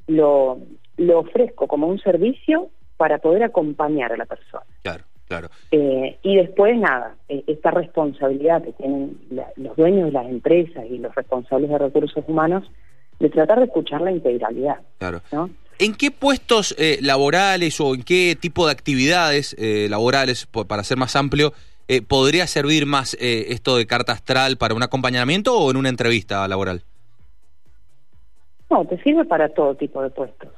lo, 0.07 0.59
lo 0.97 1.21
ofrezco 1.21 1.67
como 1.67 1.87
un 1.89 1.99
servicio 1.99 2.69
para 2.97 3.19
poder 3.19 3.43
acompañar 3.43 4.13
a 4.13 4.17
la 4.17 4.27
persona. 4.27 4.65
Claro, 4.83 5.05
claro. 5.27 5.49
Eh, 5.71 6.19
y 6.23 6.37
después, 6.37 6.77
nada, 6.77 7.17
eh, 7.29 7.43
esta 7.47 7.71
responsabilidad 7.71 8.63
que 8.63 8.73
tienen 8.75 9.19
los 9.57 9.77
dueños 9.77 10.07
de 10.07 10.13
las 10.13 10.27
empresas 10.27 10.85
y 10.89 10.99
los 10.99 11.15
responsables 11.15 11.71
de 11.71 11.79
recursos 11.79 12.23
humanos 12.29 12.71
de 13.21 13.29
tratar 13.29 13.59
de 13.59 13.67
escuchar 13.67 14.01
la 14.01 14.11
integralidad. 14.11 14.81
Claro. 14.99 15.21
¿En 15.79 15.95
qué 15.95 16.11
puestos 16.11 16.75
eh, 16.79 16.99
laborales 17.03 17.81
o 17.81 17.95
en 17.95 18.03
qué 18.03 18.37
tipo 18.39 18.67
de 18.67 18.73
actividades 18.73 19.55
eh, 19.59 19.87
laborales, 19.89 20.47
para 20.47 20.83
ser 20.83 20.97
más 20.97 21.15
amplio, 21.17 21.53
eh, 21.89 22.03
podría 22.03 22.47
servir 22.47 22.87
más 22.87 23.17
esto 23.21 23.77
de 23.77 23.87
carta 23.87 24.13
astral 24.13 24.57
para 24.57 24.75
un 24.75 24.83
acompañamiento 24.83 25.57
o 25.57 25.71
en 25.71 25.77
una 25.77 25.89
entrevista 25.89 26.47
laboral? 26.49 26.83
No, 28.71 28.85
te 28.85 29.03
sirve 29.03 29.25
para 29.25 29.49
todo 29.49 29.75
tipo 29.75 30.03
de 30.03 30.11
puestos. 30.11 30.51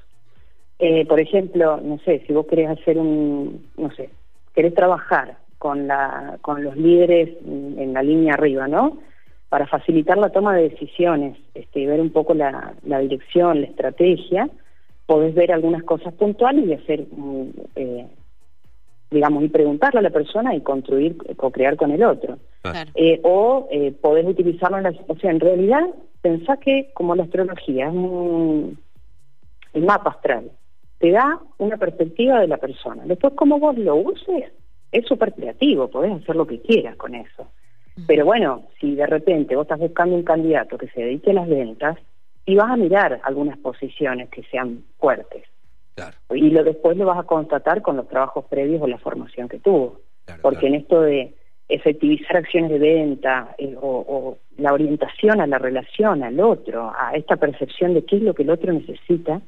por 1.09 1.21
ejemplo, 1.21 1.81
no 1.83 1.99
sé, 2.05 2.23
si 2.27 2.33
vos 2.33 2.47
querés 2.47 2.69
hacer 2.69 2.99
un, 2.99 3.67
no 3.77 3.91
sé, 3.95 4.11
querés 4.55 4.75
trabajar 4.75 5.39
con, 5.59 5.87
la, 5.87 6.39
con 6.43 6.63
los 6.63 6.77
líderes 6.77 7.31
en 7.47 7.93
la 7.95 8.03
línea 8.03 8.35
arriba, 8.35 8.69
¿no? 8.69 8.99
Para 9.53 9.67
facilitar 9.67 10.17
la 10.17 10.31
toma 10.31 10.57
de 10.57 10.71
decisiones, 10.71 11.37
este, 11.53 11.87
ver 11.87 12.01
un 12.01 12.09
poco 12.09 12.33
la, 12.33 12.73
la 12.87 13.01
dirección, 13.01 13.61
la 13.61 13.67
estrategia, 13.67 14.49
podés 15.05 15.35
ver 15.35 15.53
algunas 15.53 15.83
cosas 15.83 16.15
puntuales 16.15 16.67
y 16.67 16.73
hacer, 16.73 17.05
eh, 17.77 18.07
digamos, 19.11 19.45
y 19.45 19.51
preguntarle 19.51 19.99
a 19.99 20.05
la 20.05 20.09
persona 20.09 20.55
y 20.55 20.63
construir, 20.63 21.19
co-crear 21.37 21.77
con 21.77 21.91
el 21.91 22.03
otro. 22.03 22.39
Eh, 22.95 23.21
o 23.25 23.69
eh, 23.71 23.93
podés 23.93 24.25
utilizarlo 24.25 24.79
en 24.79 24.85
la... 24.85 24.95
O 25.07 25.17
sea, 25.17 25.31
en 25.31 25.41
realidad, 25.41 25.83
pensá 26.23 26.57
que 26.57 26.91
como 26.95 27.15
la 27.15 27.25
astrología 27.25 27.89
es 27.89 27.93
un 27.93 28.79
el 29.75 29.83
mapa 29.85 30.13
astral, 30.13 30.51
te 30.97 31.11
da 31.11 31.41
una 31.59 31.77
perspectiva 31.77 32.41
de 32.41 32.49
la 32.49 32.57
persona. 32.57 33.03
Después, 33.05 33.35
como 33.35 33.59
vos 33.59 33.77
lo 33.77 33.97
uses, 33.97 34.51
es 34.91 35.07
súper 35.07 35.35
creativo, 35.35 35.89
podés 35.89 36.23
hacer 36.23 36.37
lo 36.37 36.47
que 36.47 36.63
quieras 36.63 36.97
con 36.97 37.15
eso. 37.15 37.49
Pero 38.07 38.25
bueno, 38.25 38.65
si 38.81 38.95
de 38.95 39.07
repente 39.07 39.55
vos 39.55 39.65
estás 39.65 39.79
buscando 39.79 40.17
un 40.17 40.23
candidato 40.23 40.79
que 40.79 40.89
se 40.89 41.03
dedique 41.03 41.31
a 41.31 41.35
las 41.35 41.49
ventas, 41.49 41.99
y 42.45 42.57
vas 42.57 42.71
a 42.71 42.77
mirar 42.77 43.21
algunas 43.25 43.59
posiciones 43.59 44.29
que 44.31 44.43
sean 44.45 44.85
fuertes. 44.99 45.45
Y 46.31 46.51
lo 46.51 46.65
después 46.65 46.97
lo 46.97 47.07
vas 47.07 47.19
a 47.19 47.25
constatar 47.25 47.83
con 47.83 47.97
los 47.97 48.09
trabajos 48.09 48.47
previos 48.47 48.83
o 48.83 48.87
la 48.87 48.99
formación 48.99 49.49
que 49.49 49.59
tuvo. 49.59 50.01
Porque 50.41 50.67
en 50.67 50.77
esto 50.77 51.03
de 51.03 51.35
efectivizar 51.69 52.37
acciones 52.37 52.71
de 52.71 52.79
venta 52.79 53.55
eh, 53.59 53.77
o, 53.81 54.39
la 54.57 54.73
orientación 54.73 55.41
a 55.41 55.47
la 55.47 55.59
relación, 55.59 56.23
al 56.23 56.41
otro, 56.41 56.93
a 56.97 57.13
esta 57.15 57.37
percepción 57.37 57.95
de 57.95 58.05
qué 58.05 58.17
es 58.17 58.23
lo 58.23 58.35
que 58.35 58.43
el 58.43 58.51
otro 58.51 58.73
necesita, 58.73 59.41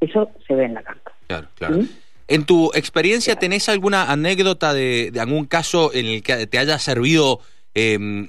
eso 0.00 0.30
se 0.46 0.54
ve 0.54 0.64
en 0.64 0.74
la 0.74 0.82
carta. 0.82 1.12
Claro, 1.26 1.46
claro. 1.54 1.76
En 2.28 2.44
tu 2.44 2.72
experiencia, 2.74 3.36
¿tenés 3.36 3.68
alguna 3.68 4.10
anécdota 4.10 4.74
de, 4.74 5.12
algún 5.18 5.46
caso 5.46 5.92
en 5.94 6.06
el 6.06 6.22
que 6.22 6.46
te 6.46 6.58
haya 6.58 6.78
servido? 6.78 7.40
Eh, 7.74 8.28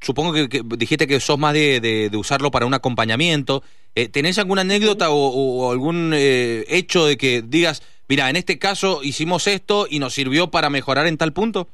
supongo 0.00 0.32
que, 0.32 0.62
dijiste 0.76 1.06
que 1.06 1.20
sos 1.20 1.38
más 1.38 1.54
de, 1.54 2.10
usarlo 2.14 2.50
para 2.50 2.66
un 2.66 2.74
acompañamiento. 2.74 3.62
Eh, 3.94 4.08
¿Tenés 4.08 4.38
alguna 4.38 4.62
anécdota 4.62 5.10
o, 5.10 5.70
algún 5.70 6.12
eh, 6.14 6.64
hecho 6.68 7.06
de 7.06 7.16
que 7.16 7.42
digas, 7.42 7.82
mira, 8.08 8.30
en 8.30 8.36
este 8.36 8.58
caso 8.58 9.00
hicimos 9.02 9.46
esto 9.46 9.86
y 9.88 9.98
nos 9.98 10.14
sirvió 10.14 10.50
para 10.50 10.70
mejorar 10.70 11.06
en 11.06 11.16
tal 11.16 11.32
punto? 11.32 11.68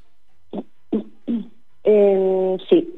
Eh, 1.85 2.57
sí, 2.69 2.89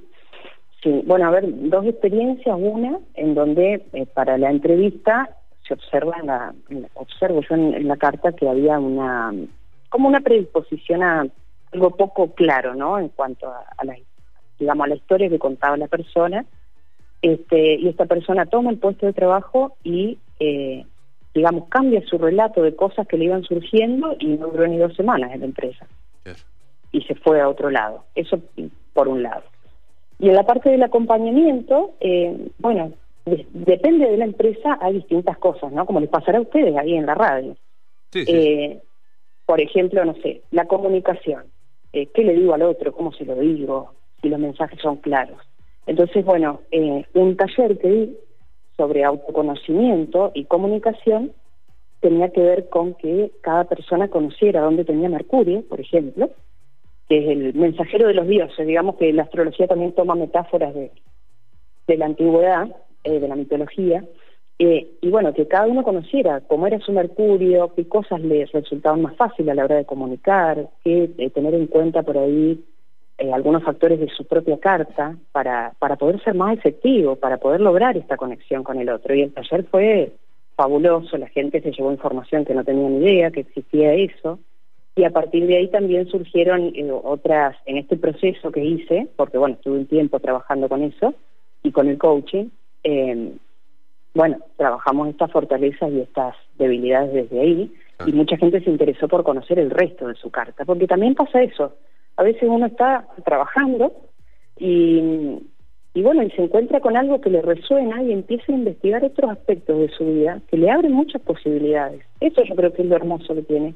sí. 0.83 1.03
Bueno, 1.07 1.27
a 1.27 1.31
ver, 1.31 1.45
dos 1.47 1.87
experiencias. 1.87 2.57
Una 2.59 2.99
en 3.15 3.35
donde 3.35 3.83
para 4.15 4.39
la 4.39 4.51
entrevista 4.51 5.29
se 5.67 5.75
observa, 5.75 6.17
en 6.21 6.27
la, 6.27 6.55
observo 6.95 7.41
yo 7.43 7.55
en, 7.55 7.87
la 7.87 7.97
carta 7.97 8.33
que 8.33 8.49
había 8.49 8.79
una, 8.79 9.33
como 9.89 10.09
una 10.09 10.21
predisposición 10.21 11.03
a 11.03 11.27
algo 11.73 11.91
poco 11.91 12.33
claro, 12.35 12.75
¿no? 12.75 12.99
En 12.99 13.09
cuanto 13.09 13.49
a, 13.49 13.85
la, 13.85 13.97
digamos, 14.59 14.85
a 14.85 14.89
la 14.89 14.95
historia 14.95 15.29
que 15.29 15.39
contaba 15.39 15.77
la 15.77 15.89
persona, 15.89 16.45
este, 17.23 17.75
y 17.77 17.89
esta 17.89 18.07
persona 18.07 18.47
toma 18.47 18.71
el 18.71 18.79
puesto 18.79 19.07
de 19.07 19.13
trabajo 19.13 19.77
y, 19.83 20.19
eh, 20.39 20.85
digamos, 21.35 21.69
cambia 21.69 22.07
su 22.07 22.19
relato 22.19 22.63
de 22.63 22.77
cosas 22.77 23.07
que 23.07 23.19
le 23.19 23.25
iban 23.25 23.43
surgiendo 23.43 24.17
y 24.19 24.27
no 24.27 24.49
duró 24.49 24.67
ni 24.67 24.79
dos 24.79 24.95
semanas 24.95 25.33
en 25.33 25.41
la 25.41 25.47
empresa. 25.47 25.87
Y 26.93 27.03
se 27.03 27.15
fue 27.17 27.41
a 27.41 27.49
otro 27.49 27.69
lado. 27.69 28.05
Eso 28.15 28.41
por 28.95 29.09
un 29.09 29.23
lado. 29.23 29.43
Y 30.19 30.29
en 30.29 30.35
la 30.35 30.45
parte 30.45 30.71
del 30.71 30.83
acompañamiento, 30.83 31.95
eh, 32.01 32.49
bueno, 32.59 32.93
depende 33.27 34.09
de 34.09 34.17
la 34.17 34.25
empresa, 34.25 34.79
hay 34.81 34.95
distintas 34.95 35.37
cosas, 35.39 35.73
¿no? 35.73 35.85
Como 35.85 36.01
les 36.01 36.09
pasará 36.09 36.39
a 36.39 36.43
ustedes 36.43 36.77
ahí 36.77 36.95
en 36.95 37.07
la 37.07 37.15
radio. 37.15 37.57
Eh, 38.15 38.81
por 39.45 39.61
ejemplo, 39.61 40.05
no 40.05 40.15
sé, 40.23 40.43
la 40.53 40.67
comunicación. 40.67 41.45
Eh, 41.93 42.07
¿Qué 42.15 42.23
le 42.23 42.35
digo 42.35 42.55
al 42.55 42.63
otro? 42.63 42.93
¿Cómo 42.93 43.13
se 43.13 43.25
lo 43.25 43.35
digo? 43.35 43.93
Si 44.23 44.29
los 44.29 44.39
mensajes 44.39 44.81
son 44.81 44.97
claros. 44.97 45.39
Entonces, 45.87 46.25
bueno, 46.25 46.61
eh, 46.71 47.05
un 47.15 47.37
taller 47.37 47.79
que 47.79 47.89
di 47.89 48.17
sobre 48.77 49.05
autoconocimiento 49.05 50.31
y 50.35 50.45
comunicación 50.45 51.33
tenía 52.01 52.29
que 52.31 52.41
ver 52.41 52.69
con 52.69 52.95
que 52.95 53.33
cada 53.41 53.65
persona 53.65 54.09
conociera 54.09 54.61
dónde 54.61 54.85
tenía 54.85 55.09
Mercurio, 55.09 55.63
por 55.69 55.81
ejemplo, 55.81 56.31
que 57.09 57.19
es 57.19 57.31
el 57.31 57.55
mensajero 57.55 58.07
de 58.09 58.15
los 58.15 58.29
dioses. 58.29 58.67
Digamos 58.67 58.97
que 58.97 59.13
la 59.13 59.23
astrología 59.23 59.67
también 59.67 59.93
toma 59.93 60.15
metáforas 60.15 60.75
de, 60.75 60.93
de 61.87 61.97
la 61.97 62.07
antigüedad 62.07 62.69
eh, 63.07 63.21
de 63.21 63.29
la 63.29 63.37
mitología, 63.37 64.05
eh, 64.59 64.87
y 65.01 65.11
bueno, 65.11 65.35
que 65.35 65.47
cada 65.47 65.67
uno 65.67 65.83
conociera 65.83 66.41
cómo 66.41 66.67
era 66.67 66.81
su 66.81 66.93
Mercurio, 66.93 67.73
qué 67.75 67.87
cosas 67.87 68.21
le 68.21 68.47
resultaban 68.47 69.03
más 69.03 69.15
fáciles 69.17 69.53
a 69.53 69.55
la 69.55 69.65
hora 69.65 69.77
de 69.77 69.85
comunicar, 69.85 70.69
qué 70.83 71.11
eh, 71.19 71.31
tener 71.31 71.55
en 71.55 71.67
cuenta 71.67 72.03
por 72.03 72.19
ahí 72.19 72.65
algunos 73.33 73.63
factores 73.63 73.99
de 73.99 74.09
su 74.09 74.27
propia 74.27 74.59
carta 74.59 75.17
para, 75.33 75.73
para 75.79 75.97
poder 75.97 76.23
ser 76.23 76.35
más 76.35 76.57
efectivo, 76.59 77.17
para 77.17 77.39
poder 77.39 77.63
lograr 77.63 77.97
esta 77.97 78.19
conexión 78.19 78.63
con 78.63 78.79
el 78.79 78.91
otro. 78.91 79.15
Y 79.15 79.23
el 79.23 79.33
taller 79.33 79.65
fue 79.65 80.13
fabuloso, 80.55 81.17
la 81.17 81.29
gente 81.29 81.63
se 81.63 81.73
llevó 81.73 81.93
información 81.93 82.45
que 82.45 82.55
no 82.55 82.65
tenía 82.65 82.89
ni 82.89 82.99
idea 82.99 83.31
que 83.31 83.41
existía 83.41 83.95
eso, 83.95 84.39
y 84.97 85.05
a 85.05 85.11
partir 85.11 85.47
de 85.47 85.59
ahí 85.59 85.69
también 85.69 86.09
surgieron 86.09 86.73
otras, 87.05 87.57
en 87.67 87.77
este 87.77 87.99
proceso 87.99 88.51
que 88.51 88.65
hice, 88.65 89.09
porque 89.17 89.37
bueno, 89.37 89.57
estuve 89.57 89.79
un 89.79 89.87
tiempo 89.87 90.19
trabajando 90.21 90.71
con 90.71 90.83
eso 90.83 91.15
y 91.63 91.71
con 91.71 91.89
el 91.89 91.99
coaching, 91.99 92.49
eh, 92.87 93.33
bueno, 94.15 94.39
trabajamos 94.57 95.09
estas 95.09 95.33
fortalezas 95.33 95.91
y 95.91 96.01
estas 96.01 96.37
debilidades 96.57 97.13
desde 97.13 97.41
ahí 97.41 97.75
y 98.07 98.13
mucha 98.13 98.37
gente 98.37 98.61
se 98.61 98.71
interesó 98.71 99.09
por 99.09 99.25
conocer 99.25 99.59
el 99.59 99.71
resto 99.71 100.07
de 100.07 100.15
su 100.15 100.31
carta, 100.31 100.65
porque 100.65 100.87
también 100.87 101.15
pasa 101.15 101.43
eso. 101.43 101.75
A 102.17 102.23
veces 102.23 102.45
uno 102.45 102.67
está 102.67 103.09
trabajando 103.25 103.93
y, 104.57 105.41
y 105.95 106.03
bueno, 106.03 106.23
y 106.23 106.31
se 106.31 106.45
encuentra 106.45 106.81
con 106.81 106.97
algo 106.97 107.21
que 107.21 107.31
le 107.31 107.43
resuena 107.43 108.03
y 108.05 108.13
empieza 108.13 108.53
a 108.53 108.57
investigar 108.57 109.05
otros 109.05 109.33
aspectos 109.33 109.81
de 109.81 109.89
su 109.89 110.07
vida 110.07 110.41
que 110.49 110.57
le 110.57 110.71
abren 110.71 110.93
muchas 110.93 111.21
posibilidades. 111.23 112.05
Eso 112.21 112.45
yo 112.45 112.55
creo 112.55 112.73
que 112.73 112.83
es 112.83 112.89
lo 112.89 112.95
hermoso 112.95 113.35
que 113.35 113.43
tiene 113.43 113.75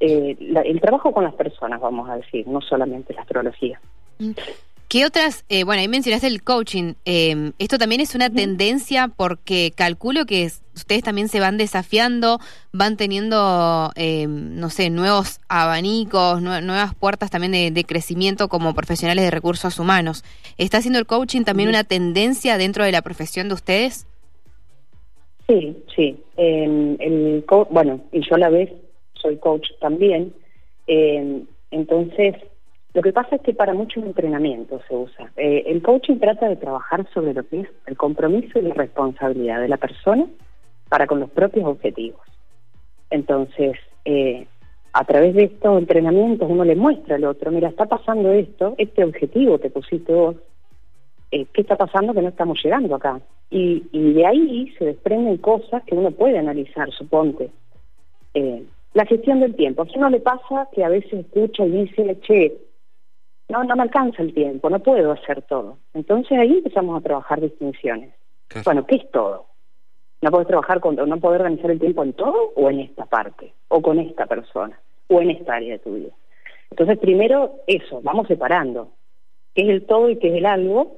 eh, 0.00 0.36
el 0.38 0.80
trabajo 0.82 1.12
con 1.12 1.24
las 1.24 1.34
personas, 1.34 1.80
vamos 1.80 2.10
a 2.10 2.16
decir, 2.16 2.46
no 2.46 2.60
solamente 2.60 3.14
la 3.14 3.22
astrología. 3.22 3.80
¿Qué 4.94 5.04
otras, 5.04 5.44
eh, 5.48 5.64
bueno, 5.64 5.80
ahí 5.80 5.88
mencionaste 5.88 6.28
el 6.28 6.44
coaching, 6.44 6.94
em, 7.04 7.50
esto 7.58 7.78
también 7.78 8.00
es 8.00 8.14
una 8.14 8.30
tendencia 8.30 9.08
porque 9.08 9.72
calculo 9.74 10.24
que 10.24 10.46
ustedes 10.76 11.02
también 11.02 11.26
se 11.26 11.40
van 11.40 11.56
desafiando, 11.56 12.38
van 12.72 12.96
teniendo, 12.96 13.90
em, 13.96 14.54
no 14.54 14.70
sé, 14.70 14.90
nuevos 14.90 15.40
abanicos, 15.48 16.40
nuevas 16.40 16.94
puertas 16.94 17.32
también 17.32 17.74
de, 17.74 17.84
crecimiento 17.84 18.46
como 18.46 18.72
profesionales 18.72 19.24
de 19.24 19.32
recursos 19.32 19.80
humanos. 19.80 20.22
¿Está 20.58 20.78
haciendo 20.78 21.00
el 21.00 21.06
coaching 21.06 21.42
también 21.42 21.70
una 21.70 21.82
tendencia 21.82 22.56
dentro 22.56 22.84
de 22.84 22.92
la 22.92 23.02
profesión 23.02 23.48
de 23.48 23.54
ustedes? 23.54 24.06
Sí, 25.48 25.76
sí. 25.96 26.22
Em, 26.36 27.42
bueno, 27.68 28.00
y 28.12 28.20
yo 28.20 28.36
a 28.36 28.38
la 28.38 28.48
vez 28.48 28.70
soy 29.14 29.38
coach 29.38 29.66
también. 29.80 30.32
entonces, 31.72 32.36
lo 32.94 33.02
que 33.02 33.12
pasa 33.12 33.34
es 33.36 33.42
que 33.42 33.52
para 33.52 33.74
muchos 33.74 34.04
entrenamientos 34.04 34.80
se 34.88 34.94
usa. 34.94 35.32
Eh, 35.36 35.64
el 35.66 35.82
coaching 35.82 36.18
trata 36.18 36.48
de 36.48 36.54
trabajar 36.54 37.04
sobre 37.12 37.34
lo 37.34 37.42
que 37.42 37.62
es 37.62 37.68
el 37.86 37.96
compromiso 37.96 38.56
y 38.56 38.62
la 38.62 38.74
responsabilidad 38.74 39.60
de 39.60 39.68
la 39.68 39.78
persona 39.78 40.26
para 40.88 41.08
con 41.08 41.18
los 41.18 41.28
propios 41.30 41.66
objetivos. 41.66 42.20
Entonces, 43.10 43.76
eh, 44.04 44.46
a 44.92 45.04
través 45.04 45.34
de 45.34 45.44
estos 45.44 45.76
entrenamientos 45.76 46.48
uno 46.48 46.64
le 46.64 46.76
muestra 46.76 47.16
al 47.16 47.24
otro, 47.24 47.50
mira, 47.50 47.68
está 47.68 47.86
pasando 47.86 48.30
esto, 48.30 48.76
este 48.78 49.02
objetivo 49.02 49.58
que 49.58 49.70
pusiste 49.70 50.12
vos, 50.12 50.36
eh, 51.32 51.46
¿qué 51.52 51.62
está 51.62 51.76
pasando 51.76 52.14
que 52.14 52.22
no 52.22 52.28
estamos 52.28 52.60
llegando 52.62 52.94
acá? 52.94 53.20
Y, 53.50 53.82
de 53.92 54.24
ahí 54.24 54.72
se 54.78 54.84
desprenden 54.84 55.38
cosas 55.38 55.82
que 55.84 55.96
uno 55.96 56.12
puede 56.12 56.38
analizar, 56.38 56.90
suponte. 56.92 57.50
la 58.94 59.06
gestión 59.06 59.40
del 59.40 59.56
tiempo. 59.56 59.82
¿A 59.82 59.86
quién 59.86 60.00
no 60.00 60.10
le 60.10 60.20
pasa 60.20 60.68
que 60.72 60.84
a 60.84 60.88
veces 60.88 61.12
escucha 61.12 61.66
y 61.66 61.70
dice, 61.70 62.18
che, 62.22 62.52
no, 63.48 63.64
no 63.64 63.76
me 63.76 63.82
alcanza 63.82 64.22
el 64.22 64.32
tiempo, 64.32 64.70
no 64.70 64.80
puedo 64.80 65.12
hacer 65.12 65.42
todo. 65.42 65.78
Entonces 65.92 66.38
ahí 66.38 66.58
empezamos 66.58 66.98
a 66.98 67.02
trabajar 67.02 67.40
distinciones. 67.40 68.14
Bueno, 68.64 68.86
¿qué 68.86 68.96
es 68.96 69.10
todo? 69.10 69.46
No 70.22 70.30
puedes 70.30 70.46
trabajar 70.46 70.80
con, 70.80 70.96
no 70.96 71.16
poder 71.18 71.42
organizar 71.42 71.70
el 71.70 71.80
tiempo 71.80 72.02
en 72.02 72.14
todo 72.14 72.52
o 72.56 72.70
en 72.70 72.80
esta 72.80 73.04
parte, 73.04 73.52
o 73.68 73.82
con 73.82 73.98
esta 73.98 74.26
persona, 74.26 74.78
o 75.08 75.20
en 75.20 75.30
esta 75.30 75.54
área 75.54 75.74
de 75.74 75.78
tu 75.80 75.94
vida. 75.94 76.12
Entonces, 76.70 76.98
primero 76.98 77.56
eso, 77.66 78.00
vamos 78.02 78.26
separando 78.26 78.88
qué 79.54 79.62
es 79.62 79.68
el 79.68 79.86
todo 79.86 80.08
y 80.08 80.16
qué 80.16 80.28
es 80.28 80.34
el 80.34 80.46
algo, 80.46 80.96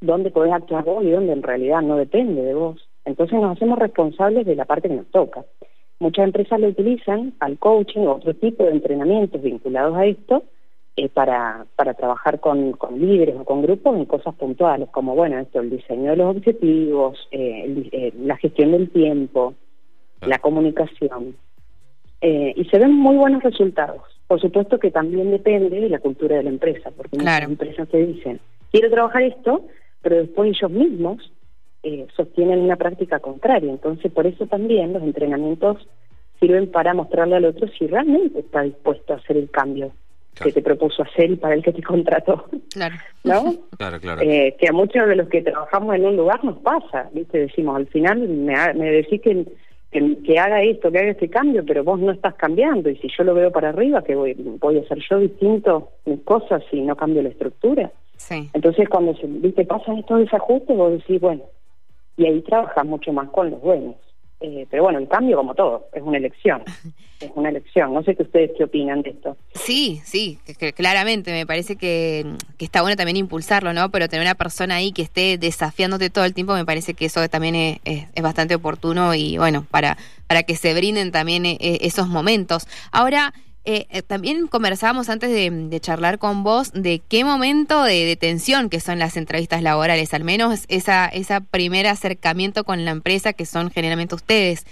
dónde 0.00 0.30
podés 0.30 0.52
actuar 0.52 0.84
vos 0.84 1.04
y 1.04 1.10
dónde 1.10 1.32
en 1.32 1.42
realidad 1.42 1.82
no 1.82 1.96
depende 1.96 2.42
de 2.42 2.54
vos. 2.54 2.88
Entonces 3.04 3.40
nos 3.40 3.56
hacemos 3.56 3.78
responsables 3.78 4.46
de 4.46 4.56
la 4.56 4.66
parte 4.66 4.88
que 4.88 4.94
nos 4.94 5.10
toca. 5.10 5.44
Muchas 5.98 6.24
empresas 6.24 6.60
lo 6.60 6.68
utilizan 6.68 7.34
al 7.40 7.58
coaching 7.58 8.00
o 8.00 8.16
otro 8.16 8.34
tipo 8.34 8.64
de 8.64 8.70
entrenamientos 8.72 9.42
vinculados 9.42 9.96
a 9.96 10.06
esto 10.06 10.44
eh, 11.02 11.08
para, 11.08 11.64
para 11.76 11.94
trabajar 11.94 12.40
con, 12.40 12.72
con, 12.72 13.00
líderes 13.00 13.34
o 13.40 13.44
con 13.46 13.62
grupos 13.62 13.96
en 13.96 14.04
cosas 14.04 14.34
puntuales, 14.34 14.90
como 14.90 15.14
bueno, 15.14 15.38
esto, 15.38 15.60
el 15.60 15.70
diseño 15.70 16.10
de 16.10 16.16
los 16.18 16.36
objetivos, 16.36 17.26
eh, 17.30 17.88
eh, 17.90 18.12
la 18.18 18.36
gestión 18.36 18.72
del 18.72 18.90
tiempo, 18.90 19.54
la 20.20 20.38
comunicación. 20.40 21.36
y 22.20 22.64
se 22.66 22.78
ven 22.78 22.92
muy 22.92 23.16
buenos 23.16 23.42
resultados. 23.42 24.02
Por 24.26 24.42
supuesto 24.42 24.78
que 24.78 24.90
también 24.90 25.30
depende 25.30 25.80
de 25.80 25.88
la 25.88 26.00
cultura 26.00 26.36
de 26.36 26.42
la 26.42 26.50
empresa, 26.50 26.90
porque 26.94 27.16
muchas 27.16 27.44
empresas 27.44 27.88
te 27.88 28.04
dicen, 28.04 28.38
quiero 28.70 28.90
trabajar 28.90 29.22
esto, 29.22 29.64
pero 30.02 30.16
después 30.16 30.50
ellos 30.50 30.70
mismos 30.70 31.32
sostienen 32.14 32.58
una 32.58 32.76
práctica 32.76 33.20
contraria. 33.20 33.70
Entonces, 33.70 34.12
por 34.12 34.26
eso 34.26 34.46
también 34.46 34.92
los 34.92 35.02
entrenamientos 35.02 35.78
sirven 36.40 36.70
para 36.70 36.92
mostrarle 36.92 37.36
al 37.36 37.46
otro 37.46 37.68
si 37.68 37.86
realmente 37.86 38.40
está 38.40 38.60
dispuesto 38.60 39.14
a 39.14 39.16
hacer 39.16 39.38
el 39.38 39.48
cambio 39.48 39.92
que 40.34 40.52
te 40.52 40.62
propuso 40.62 41.02
hacer 41.02 41.30
y 41.30 41.36
para 41.36 41.54
el 41.54 41.62
que 41.62 41.72
te 41.72 41.82
contrató. 41.82 42.46
Claro. 42.72 42.96
¿No? 43.24 43.54
Claro, 43.76 44.00
claro. 44.00 44.22
Eh, 44.22 44.56
que 44.58 44.68
a 44.68 44.72
muchos 44.72 45.06
de 45.06 45.16
los 45.16 45.28
que 45.28 45.42
trabajamos 45.42 45.94
en 45.94 46.06
un 46.06 46.16
lugar 46.16 46.42
nos 46.44 46.58
pasa, 46.58 47.10
¿viste? 47.12 47.38
Decimos, 47.38 47.76
al 47.76 47.86
final 47.88 48.20
me, 48.20 48.54
me 48.74 48.90
decís 48.90 49.20
que 49.20 49.44
que, 49.90 50.38
haga 50.38 50.62
esto, 50.62 50.90
que 50.90 50.98
haga 50.98 51.10
este 51.10 51.28
cambio, 51.28 51.64
pero 51.66 51.82
vos 51.82 51.98
no 51.98 52.12
estás 52.12 52.34
cambiando 52.34 52.88
y 52.90 52.96
si 52.96 53.08
yo 53.16 53.24
lo 53.24 53.34
veo 53.34 53.50
para 53.50 53.70
arriba, 53.70 54.02
que 54.02 54.14
voy, 54.14 54.34
voy 54.34 54.78
a 54.78 54.82
hacer 54.82 54.98
yo 55.08 55.18
distinto 55.18 55.90
mis 56.04 56.20
cosas 56.20 56.62
y 56.70 56.80
no 56.82 56.96
cambio 56.96 57.22
la 57.22 57.30
estructura. 57.30 57.90
Sí. 58.16 58.48
Entonces 58.52 58.88
cuando 58.88 59.14
se, 59.16 59.26
viste 59.26 59.64
pasan 59.64 59.98
estos 59.98 60.20
desajustes, 60.20 60.76
vos 60.76 60.92
decís, 60.92 61.20
bueno, 61.20 61.42
y 62.16 62.26
ahí 62.26 62.40
trabajas 62.42 62.86
mucho 62.86 63.12
más 63.12 63.28
con 63.30 63.50
los 63.50 63.60
dueños. 63.62 63.96
Eh, 64.40 64.66
pero 64.70 64.84
bueno, 64.84 64.98
el 64.98 65.08
cambio, 65.08 65.36
como 65.36 65.54
todo, 65.54 65.88
es 65.92 66.02
una 66.02 66.18
elección. 66.18 66.62
Es 67.20 67.30
una 67.34 67.50
elección. 67.50 67.92
No 67.92 68.02
sé 68.02 68.16
qué 68.16 68.22
ustedes 68.22 68.52
qué 68.56 68.64
opinan 68.64 69.02
de 69.02 69.10
esto. 69.10 69.36
Sí, 69.52 70.00
sí, 70.04 70.38
claramente. 70.74 71.32
Me 71.32 71.44
parece 71.44 71.76
que, 71.76 72.24
está 72.58 72.80
bueno 72.80 72.96
también 72.96 73.18
impulsarlo, 73.18 73.74
¿no? 73.74 73.90
Pero 73.90 74.08
tener 74.08 74.24
una 74.24 74.34
persona 74.34 74.76
ahí 74.76 74.90
que 74.90 75.02
esté 75.02 75.36
desafiándote 75.36 76.08
todo 76.08 76.24
el 76.24 76.32
tiempo, 76.32 76.54
me 76.54 76.64
parece 76.64 76.94
que 76.94 77.04
eso 77.04 77.28
también 77.28 77.56
es, 77.56 77.78
es, 77.84 78.22
bastante 78.22 78.54
oportuno 78.54 79.14
y 79.14 79.36
bueno, 79.36 79.66
para, 79.70 79.98
para 80.28 80.44
que 80.44 80.56
se 80.56 80.72
brinden 80.72 81.12
también 81.12 81.44
eh, 81.44 81.58
esos 81.60 82.08
momentos. 82.08 82.66
Ahora, 82.90 83.34
eh, 83.64 83.86
eh, 83.90 84.00
también 84.00 84.46
conversábamos 84.46 85.10
antes 85.10 85.30
de, 85.30 85.80
charlar 85.80 86.18
con 86.18 86.42
vos 86.42 86.70
de 86.72 87.02
qué 87.06 87.24
momento 87.24 87.82
de, 87.82 88.16
tensión 88.16 88.70
que 88.70 88.80
son 88.80 88.98
las 88.98 89.18
entrevistas 89.18 89.62
laborales, 89.62 90.14
al 90.14 90.24
menos 90.24 90.64
esa, 90.68 91.06
esa 91.06 91.40
primer 91.40 91.86
acercamiento 91.86 92.64
con 92.64 92.84
la 92.86 92.90
empresa 92.90 93.34
que 93.34 93.44
son 93.44 93.70
generalmente 93.70 94.14
ustedes. 94.14 94.64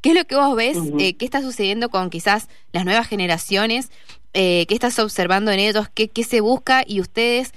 ¿Qué 0.00 0.10
es 0.10 0.14
lo 0.14 0.24
que 0.26 0.36
vos 0.36 0.54
ves? 0.54 0.78
Eh, 1.00 1.16
¿Qué 1.16 1.24
está 1.24 1.42
sucediendo 1.42 1.88
con 1.88 2.08
quizás 2.10 2.48
las 2.72 2.84
nuevas 2.84 3.08
generaciones? 3.08 3.90
¿Qué 4.32 4.66
estás 4.68 4.98
observando 4.98 5.50
en 5.50 5.58
ellos? 5.58 5.88
¿Qué, 5.92 6.08
qué 6.08 6.22
se 6.22 6.42
busca? 6.42 6.84
Y 6.86 7.00
ustedes, 7.00 7.52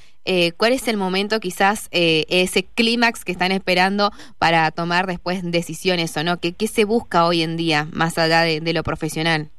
¿cuál 0.56 0.72
es 0.72 0.88
el 0.88 0.96
momento 0.96 1.42
quizás, 1.42 1.90
ese 1.92 2.64
clímax 2.64 3.26
que 3.26 3.34
están 3.34 3.52
esperando 3.52 4.14
para 4.38 4.72
tomar 4.72 5.06
después 5.06 5.42
decisiones 5.44 6.16
o 6.16 6.24
no? 6.24 6.40
¿Qué, 6.40 6.54
qué 6.54 6.68
se 6.68 6.86
busca 6.86 7.26
hoy 7.26 7.44
en 7.44 7.58
día 7.58 7.90
más 7.92 8.18
allá 8.18 8.44
de 8.44 8.74
lo 8.74 8.82
profesional? 8.84 9.52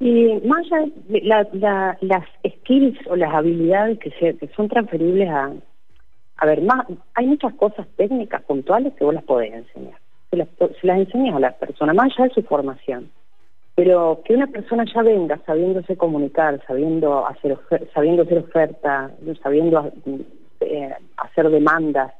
Y 0.00 0.40
más 0.46 0.60
allá 0.72 0.86
la, 1.08 1.98
las 2.00 2.24
skills 2.46 2.98
o 3.06 3.16
las 3.16 3.32
habilidades 3.32 3.98
que, 3.98 4.10
se, 4.10 4.36
son 4.54 4.68
transferibles 4.68 5.28
a... 5.28 5.52
A 6.36 6.46
ver, 6.46 6.62
más, 6.62 6.84
hay 7.14 7.26
muchas 7.26 7.54
cosas 7.54 7.86
técnicas 7.96 8.42
puntuales 8.42 8.92
que 8.94 9.04
vos 9.04 9.14
las 9.14 9.22
podés 9.22 9.54
enseñar. 9.54 9.98
Se 10.30 10.36
las, 10.36 10.48
se 10.58 10.86
las 10.86 10.98
enseñas 10.98 11.36
a 11.36 11.40
las 11.40 11.54
personas, 11.54 11.94
más 11.94 12.12
allá 12.12 12.28
de 12.28 12.34
su 12.34 12.42
formación. 12.42 13.10
Pero 13.76 14.20
que 14.24 14.34
una 14.34 14.48
persona 14.48 14.84
ya 14.92 15.02
venga 15.02 15.38
sabiéndose 15.46 15.96
comunicar, 15.96 16.60
sabiendo 16.66 17.24
hacer, 17.26 17.56
sabiendo 17.94 18.22
hacer 18.22 18.38
oferta, 18.38 19.12
sabiendo 19.42 19.92
eh, 20.60 20.92
hacer 21.16 21.50
demandas, 21.50 22.12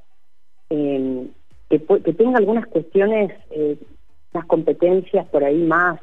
eh, 0.71 1.27
que, 1.69 1.81
que, 1.81 2.13
tenga 2.13 2.39
algunas 2.39 2.67
cuestiones, 2.67 3.33
eh, 3.51 3.77
unas 4.33 4.47
competencias 4.47 5.27
por 5.27 5.45
ahí 5.45 5.63
más 5.63 6.01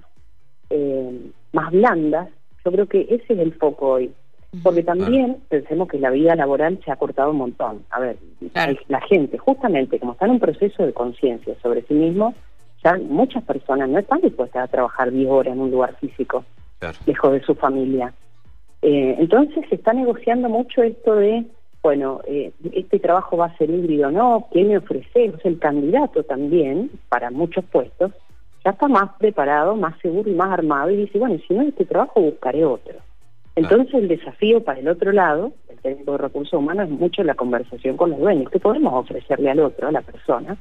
eh, 0.70 1.32
más 1.54 1.72
blandas, 1.72 2.30
yo 2.64 2.72
creo 2.72 2.88
que 2.88 3.02
ese 3.10 3.34
es 3.34 3.40
el 3.40 3.54
foco 3.54 3.94
hoy. 3.94 4.12
Porque 4.64 4.84
también 4.84 5.38
pensemos 5.48 5.88
que 5.88 5.98
la 5.98 6.10
vida 6.10 6.36
laboral 6.36 6.78
se 6.84 6.92
ha 6.92 6.98
cortado 6.98 7.32
un 7.32 7.38
montón. 7.38 7.86
A 7.90 8.02
ver, 8.02 8.18
la 8.90 9.00
gente, 9.00 9.38
justamente 9.38 9.98
como 9.98 10.12
está 10.12 10.26
en 10.26 10.32
un 10.32 10.40
proceso 10.42 10.86
de 10.86 10.92
conciencia 10.92 11.56
sobre 11.62 11.84
sí 11.84 11.94
mismo, 11.94 12.34
ya 12.84 12.98
muchas 12.98 13.44
personas 13.44 13.88
no 13.88 14.00
están 14.00 14.20
dispuestas 14.20 14.66
a 14.66 14.72
trabajar 14.72 15.10
10 15.10 15.30
horas 15.30 15.54
en 15.54 15.62
un 15.62 15.72
lugar 15.72 15.96
físico, 16.02 16.44
lejos 17.06 17.32
de 17.32 17.42
su 17.44 17.56
familia. 17.56 18.14
Eh, 18.82 19.16
entonces 19.20 19.64
se 19.70 19.76
está 19.76 19.94
negociando 19.94 20.50
mucho 20.50 20.84
esto 20.84 21.16
de, 21.16 21.46
bueno, 21.82 22.20
eh, 22.28 22.52
este 22.74 23.00
trabajo 23.00 23.38
va 23.38 23.46
a 23.46 23.58
ser 23.58 23.70
híbrido 23.70 24.10
o 24.10 24.12
no, 24.12 24.48
¿qué 24.52 24.66
me 24.66 24.78
ofrece? 24.78 25.32
El 25.44 25.60
candidato 25.60 26.24
también, 26.24 26.92
para 27.08 27.32
muchos 27.32 27.64
puestos, 27.66 28.12
ya 28.64 28.72
está 28.72 28.88
más 28.88 29.10
preparado, 29.18 29.76
más 29.76 29.98
seguro 30.00 30.30
y 30.30 30.34
más 30.34 30.52
armado 30.52 30.92
y 30.92 30.98
dice, 30.98 31.18
bueno, 31.18 31.38
si 31.48 31.54
no 31.54 31.64
este 31.64 31.86
trabajo 31.86 32.22
buscaré 32.22 32.64
otro. 32.64 32.96
Entonces 33.56 33.94
el 33.96 34.08
desafío 34.08 34.64
para 34.64 34.80
el 34.80 34.88
otro 34.88 35.12
lado, 35.12 35.52
el 35.70 35.78
técnico 35.80 36.14
de 36.14 36.18
recursos 36.20 36.54
humanos, 36.54 36.90
es 36.90 36.92
mucho 36.92 37.24
la 37.24 37.36
conversación 37.36 37.98
con 37.98 38.12
los 38.12 38.20
dueños. 38.20 38.50
¿Qué 38.50 38.60
podemos 38.60 38.94
ofrecerle 38.94 39.50
al 39.50 39.60
otro, 39.60 39.88
a 39.88 39.92
la 39.92 40.02
persona, 40.02 40.58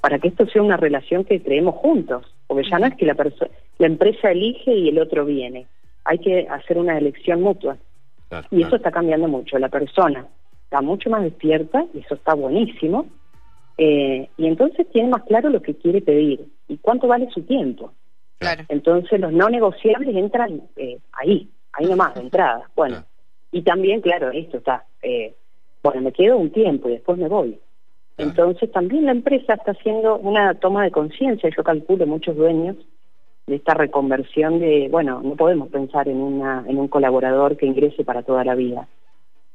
para 0.00 0.18
que 0.18 0.28
esto 0.28 0.46
sea 0.46 0.62
una 0.62 0.76
relación 0.76 1.24
que 1.24 1.42
creemos 1.42 1.74
juntos? 1.76 2.32
Porque 2.46 2.68
ya 2.68 2.78
no 2.78 2.86
es 2.86 2.94
que 2.96 3.06
la, 3.06 3.16
la 3.78 3.86
empresa 3.86 4.30
elige 4.30 4.72
y 4.72 4.88
el 4.90 4.98
otro 4.98 5.24
viene. 5.24 5.66
Hay 6.04 6.18
que 6.18 6.46
hacer 6.48 6.78
una 6.78 6.96
elección 6.96 7.42
mutua. 7.42 7.76
y 8.50 8.62
eso 8.62 8.76
está 8.76 8.92
cambiando 8.92 9.26
mucho. 9.26 9.58
La 9.58 9.68
persona 9.68 10.26
está 10.64 10.82
mucho 10.82 11.10
más 11.10 11.22
despierta 11.22 11.84
y 11.92 11.98
eso 11.98 12.14
está 12.14 12.34
buenísimo. 12.34 13.06
Eh, 13.78 14.28
y 14.36 14.46
entonces 14.46 14.86
tiene 14.90 15.08
más 15.08 15.22
claro 15.24 15.48
lo 15.48 15.62
que 15.62 15.74
quiere 15.74 16.02
pedir 16.02 16.46
y 16.68 16.78
cuánto 16.78 17.06
vale 17.06 17.28
su 17.30 17.42
tiempo. 17.42 17.92
Claro. 18.38 18.64
Entonces 18.68 19.20
los 19.20 19.32
no 19.32 19.48
negociables 19.48 20.14
entran 20.14 20.62
eh, 20.76 20.98
ahí, 21.12 21.48
ahí 21.72 21.86
nomás, 21.86 22.14
de 22.14 22.22
entrada. 22.22 22.70
Bueno, 22.74 23.04
y 23.52 23.62
también, 23.62 24.00
claro, 24.00 24.30
esto 24.30 24.58
está, 24.58 24.84
eh, 25.02 25.34
bueno, 25.82 26.02
me 26.02 26.12
quedo 26.12 26.36
un 26.36 26.50
tiempo 26.50 26.88
y 26.88 26.92
después 26.92 27.18
me 27.18 27.28
voy. 27.28 27.58
Entonces 28.16 28.70
también 28.70 29.06
la 29.06 29.12
empresa 29.12 29.54
está 29.54 29.72
haciendo 29.72 30.16
una 30.18 30.54
toma 30.54 30.84
de 30.84 30.90
conciencia, 30.90 31.50
yo 31.56 31.64
calculo 31.64 32.06
muchos 32.06 32.36
dueños 32.36 32.76
de 33.46 33.56
esta 33.56 33.74
reconversión 33.74 34.60
de, 34.60 34.88
bueno, 34.90 35.22
no 35.22 35.36
podemos 35.36 35.68
pensar 35.70 36.06
en, 36.08 36.18
una, 36.18 36.64
en 36.68 36.78
un 36.78 36.88
colaborador 36.88 37.56
que 37.56 37.66
ingrese 37.66 38.04
para 38.04 38.22
toda 38.22 38.44
la 38.44 38.54
vida. 38.54 38.88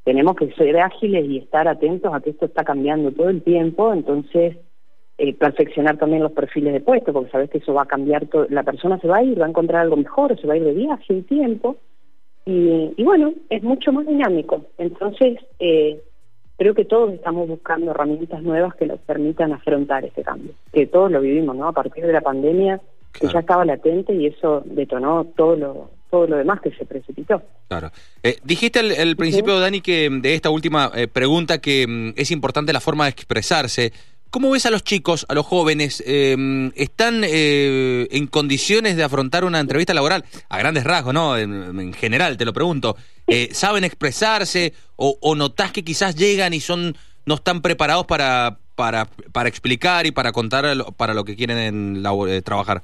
Tenemos 0.06 0.38
que 0.38 0.52
ser 0.54 0.78
ágiles 0.80 1.26
y 1.26 1.40
estar 1.40 1.68
atentos 1.68 2.14
a 2.14 2.22
que 2.22 2.30
esto 2.30 2.46
está 2.46 2.64
cambiando 2.64 3.12
todo 3.12 3.28
el 3.28 3.42
tiempo, 3.42 3.92
entonces 3.92 4.56
eh, 5.18 5.34
perfeccionar 5.34 5.98
también 5.98 6.24
los 6.24 6.32
perfiles 6.32 6.74
de 6.74 6.80
puesto, 6.80 7.12
porque 7.12 7.32
sabes 7.32 7.50
que 7.50 7.58
eso 7.58 7.74
va 7.74 7.82
a 7.82 7.88
cambiar, 7.88 8.28
todo, 8.28 8.46
la 8.50 8.64
persona 8.64 9.00
se 9.00 9.08
va 9.08 9.18
a 9.18 9.24
ir, 9.24 9.42
va 9.42 9.48
a 9.48 9.50
encontrar 9.50 9.82
algo 9.82 9.98
mejor, 9.98 10.40
se 10.40 10.46
va 10.46 10.54
a 10.54 10.58
ir 10.58 10.64
de 10.64 10.74
viaje 10.74 11.14
un 11.14 11.24
tiempo, 11.24 11.78
y, 12.48 13.04
bueno, 13.04 13.34
es 13.50 13.64
mucho 13.64 13.92
más 13.92 14.06
dinámico. 14.06 14.62
Entonces, 14.78 15.40
eh, 15.58 16.00
creo 16.58 16.76
que 16.76 16.86
todos 16.86 17.12
estamos 17.14 17.48
buscando 17.48 17.90
herramientas 17.90 18.44
nuevas 18.44 18.76
que 18.76 18.86
nos 18.86 19.00
permitan 19.00 19.52
afrontar 19.52 20.06
este 20.06 20.22
cambio, 20.22 20.54
que 20.72 20.86
todos 20.86 21.12
lo 21.12 21.22
vivimos, 21.22 21.56
¿no? 21.56 21.68
A 21.68 21.74
partir 21.74 22.06
de 22.06 22.14
la 22.14 22.22
pandemia, 22.22 22.80
que 23.20 23.28
ya 23.28 23.40
estaba 23.40 23.66
latente 23.66 24.14
y 24.14 24.28
eso 24.28 24.62
detonó 24.66 25.26
todo 25.36 25.56
lo, 25.56 25.90
todo 26.16 26.28
lo 26.28 26.38
demás 26.38 26.62
que 26.62 26.72
se 26.72 26.86
precipitó. 26.86 27.42
Claro. 27.68 27.92
Eh, 28.24 28.38
dijiste 28.44 28.80
al, 28.80 29.16
principio, 29.18 29.60
Dani, 29.60 29.82
que 29.82 30.10
de 30.10 30.34
esta 30.34 30.50
última 30.50 30.92
pregunta 31.12 31.60
que 31.60 31.86
mm, 31.86 32.14
es 32.16 32.32
importante 32.32 32.72
la 32.72 32.80
forma 32.80 33.04
de 33.04 33.10
expresarse. 33.10 33.92
¿Cómo 34.30 34.52
ves 34.52 34.66
a 34.66 34.70
los 34.70 34.84
chicos, 34.84 35.26
a 35.30 35.34
los 35.34 35.46
jóvenes? 35.46 36.04
Em, 36.06 36.72
¿Están 36.76 37.22
eh, 37.24 38.08
en 38.12 38.28
condiciones 38.28 38.96
de 38.96 39.04
afrontar 39.04 39.46
una 39.46 39.60
entrevista 39.60 39.94
laboral? 39.94 40.24
A 40.50 40.58
grandes 40.58 40.84
rasgos, 40.84 41.14
¿no? 41.14 41.38
En, 41.38 41.94
general, 41.94 42.38
te 42.38 42.46
lo 42.46 42.54
pregunto. 42.54 42.96
Eh, 43.28 43.50
¿Saben 43.52 43.84
expresarse 43.84 44.74
o, 44.98 45.18
o, 45.22 45.36
notás 45.36 45.72
que 45.72 45.84
quizás 45.84 46.16
llegan 46.16 46.54
y 46.54 46.60
son 46.60 46.98
no 47.26 47.36
están 47.36 47.62
preparados 47.62 48.06
para, 48.06 48.58
para, 48.76 49.08
para 49.32 49.50
explicar 49.50 50.06
y 50.06 50.12
para 50.12 50.32
contar 50.32 50.66
para 50.98 51.14
lo 51.14 51.24
que 51.24 51.36
quieren 51.36 51.58
en 51.58 52.04
eh, 52.28 52.42
trabajar? 52.42 52.82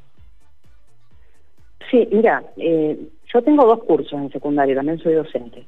Sí, 1.89 2.07
mira, 2.13 2.41
yo 3.33 3.41
tengo 3.41 3.65
dos 3.65 3.83
cursos 3.83 4.13
en 4.13 4.31
secundaria, 4.31 4.75
también 4.75 4.99
soy 4.99 5.13
docente. 5.13 5.65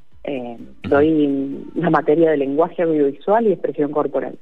doy 0.84 1.66
la 1.76 1.90
materia 1.90 2.32
de 2.32 2.38
lenguaje 2.38 2.84
audiovisual 2.84 3.48
y 3.48 3.54
expresión 3.54 3.92
corporal. 3.92 4.38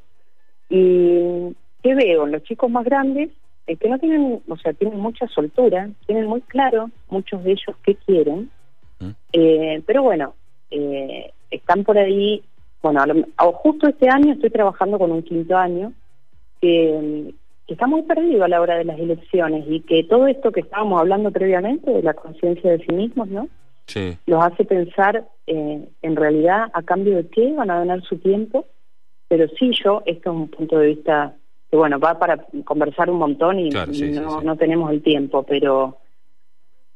Y 0.69 1.53
¿qué 1.83 1.95
veo? 1.95 2.25
Los 2.25 2.43
chicos 2.43 2.69
más 2.69 2.85
grandes, 2.85 3.29
eh, 3.67 3.75
que 3.75 3.89
no 3.89 3.99
tienen, 3.99 4.41
o 4.47 4.57
sea, 4.57 4.73
tienen 4.73 4.99
mucha 4.99 5.27
soltura, 5.27 5.89
tienen 6.05 6.25
muy 6.25 6.41
claro 6.41 6.89
muchos 7.09 7.43
de 7.43 7.51
ellos 7.51 7.75
qué 7.83 7.95
quieren, 7.95 8.49
mm. 8.99 9.09
eh, 9.33 9.81
pero 9.85 10.03
bueno, 10.03 10.33
eh, 10.71 11.31
están 11.49 11.83
por 11.83 11.97
ahí, 11.97 12.43
bueno, 12.81 13.03
justo 13.53 13.87
este 13.87 14.09
año 14.09 14.33
estoy 14.33 14.49
trabajando 14.49 14.97
con 14.97 15.11
un 15.11 15.23
quinto 15.23 15.55
año 15.57 15.93
que, 16.59 17.33
está 17.67 17.87
muy 17.87 18.01
perdido 18.03 18.43
a 18.43 18.47
la 18.47 18.61
hora 18.61 18.77
de 18.77 18.85
las 18.85 18.99
elecciones 18.99 19.65
y 19.67 19.81
que 19.81 20.03
todo 20.03 20.27
esto 20.27 20.51
que 20.51 20.61
estábamos 20.61 20.99
hablando 20.99 21.31
previamente 21.31 21.91
de 21.91 22.03
la 22.03 22.13
conciencia 22.13 22.71
de 22.71 22.85
sí 22.85 22.91
mismos, 22.93 23.27
¿no? 23.29 23.47
Sí. 23.87 24.17
Los 24.25 24.43
hace 24.43 24.65
pensar 24.65 25.27
en 25.47 26.15
realidad 26.15 26.67
a 26.73 26.81
cambio 26.83 27.17
de 27.17 27.27
qué 27.27 27.51
van 27.53 27.71
a 27.71 27.79
ganar 27.79 28.01
su 28.03 28.17
tiempo 28.17 28.65
pero 29.31 29.47
sí 29.57 29.71
yo, 29.81 30.03
esto 30.05 30.29
es 30.29 30.35
un 30.35 30.49
punto 30.49 30.77
de 30.77 30.87
vista 30.87 31.33
que 31.69 31.77
bueno, 31.77 31.97
va 32.01 32.19
para 32.19 32.45
conversar 32.65 33.09
un 33.09 33.17
montón 33.17 33.59
y, 33.59 33.69
no, 33.69 34.41
no 34.41 34.57
tenemos 34.57 34.91
el 34.91 35.01
tiempo, 35.01 35.43
pero 35.43 35.99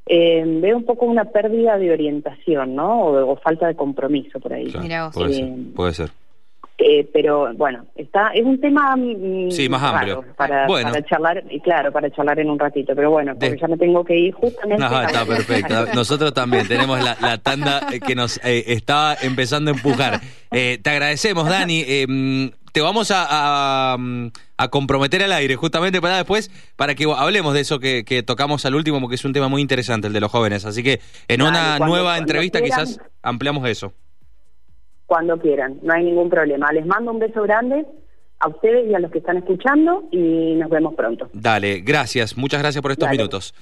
eh, 0.06 0.43
veo 0.45 0.75
un 0.75 0.84
poco 0.84 1.06
una 1.06 1.23
pérdida 1.23 1.78
de 1.78 1.93
orientación, 1.93 2.75
¿no? 2.75 3.06
O, 3.06 3.38
falta 3.38 3.67
de 3.67 3.75
compromiso 3.75 4.41
por 4.41 4.51
ahí. 4.51 4.69
puede, 5.13 5.34
ser, 5.34 5.45
eh, 5.45 5.58
puede 5.73 5.93
ser. 5.93 6.10
Eh, 6.87 7.09
pero 7.11 7.51
bueno, 7.55 7.87
está 7.95 8.29
es 8.29 8.43
un 8.43 8.61
tema 8.61 8.95
mm, 8.95 9.49
sí, 9.49 9.67
más 9.67 9.81
amplio 9.81 10.23
para, 10.37 10.67
para, 10.67 11.03
charlar 11.03 11.43
y 11.49 11.59
claro 11.59 11.91
para 11.91 12.11
charlar 12.11 12.39
en 12.39 12.47
un 12.47 12.59
ratito, 12.59 12.93
pero 12.95 13.09
bueno, 13.09 13.33
porque 13.33 13.57
ya 13.59 13.67
me 13.67 13.75
tengo 13.75 14.05
que 14.05 14.15
ir 14.15 14.33
justamente. 14.35 14.83
No, 14.83 15.01
está 15.01 15.25
perfecto. 15.25 15.87
Nosotros 15.95 16.31
también 16.35 16.67
tenemos 16.67 17.03
la, 17.03 17.39
tanda 17.39 17.87
que 18.05 18.13
nos 18.13 18.37
eh, 18.43 18.65
está 18.67 19.17
empezando 19.19 19.71
a 19.71 19.73
empujar. 19.73 20.21
Eh, 20.51 20.77
te 20.79 20.91
agradecemos, 20.91 21.49
Dani. 21.49 21.83
Mm, 22.07 22.49
te 22.71 22.81
vamos 22.81 23.09
a, 23.09 23.95
a, 24.57 24.67
comprometer 24.67 25.23
al 25.23 25.31
aire 25.31 25.55
justamente 25.55 25.99
para 26.01 26.17
después, 26.17 26.51
para 26.75 26.93
que 26.93 27.05
hablemos 27.17 27.55
de 27.55 27.61
eso 27.61 27.79
que, 27.79 28.23
tocamos 28.23 28.63
al 28.67 28.75
último, 28.75 29.01
porque 29.01 29.15
es 29.15 29.25
un 29.25 29.33
tema 29.33 29.47
muy 29.47 29.63
interesante 29.63 30.05
el 30.05 30.13
de 30.13 30.19
los 30.19 30.31
jóvenes. 30.31 30.65
Así 30.65 30.83
que 30.83 31.01
en 31.27 31.41
una 31.41 31.79
nueva 31.79 32.19
entrevista 32.19 32.61
quizás 32.61 32.99
ampliamos 33.23 33.67
eso 33.67 33.91
cuando 35.05 35.37
quieran, 35.37 35.79
no 35.83 35.93
hay 35.93 36.03
ningún 36.03 36.29
problema. 36.29 36.71
Les 36.71 36.85
mando 36.85 37.11
un 37.11 37.19
beso 37.19 37.43
grande 37.43 37.85
a 38.39 38.49
ustedes 38.49 38.89
y 38.89 38.93
a 38.93 38.99
los 38.99 39.11
que 39.11 39.19
están 39.19 39.37
escuchando 39.37 40.07
y 40.11 40.55
nos 40.55 40.69
vemos 40.69 40.95
pronto. 40.95 41.29
Dale, 41.33 41.79
gracias, 41.79 42.37
muchas 42.37 42.61
gracias 42.61 42.81
por 42.81 42.91
estos 42.91 43.09
minutos. 43.09 43.53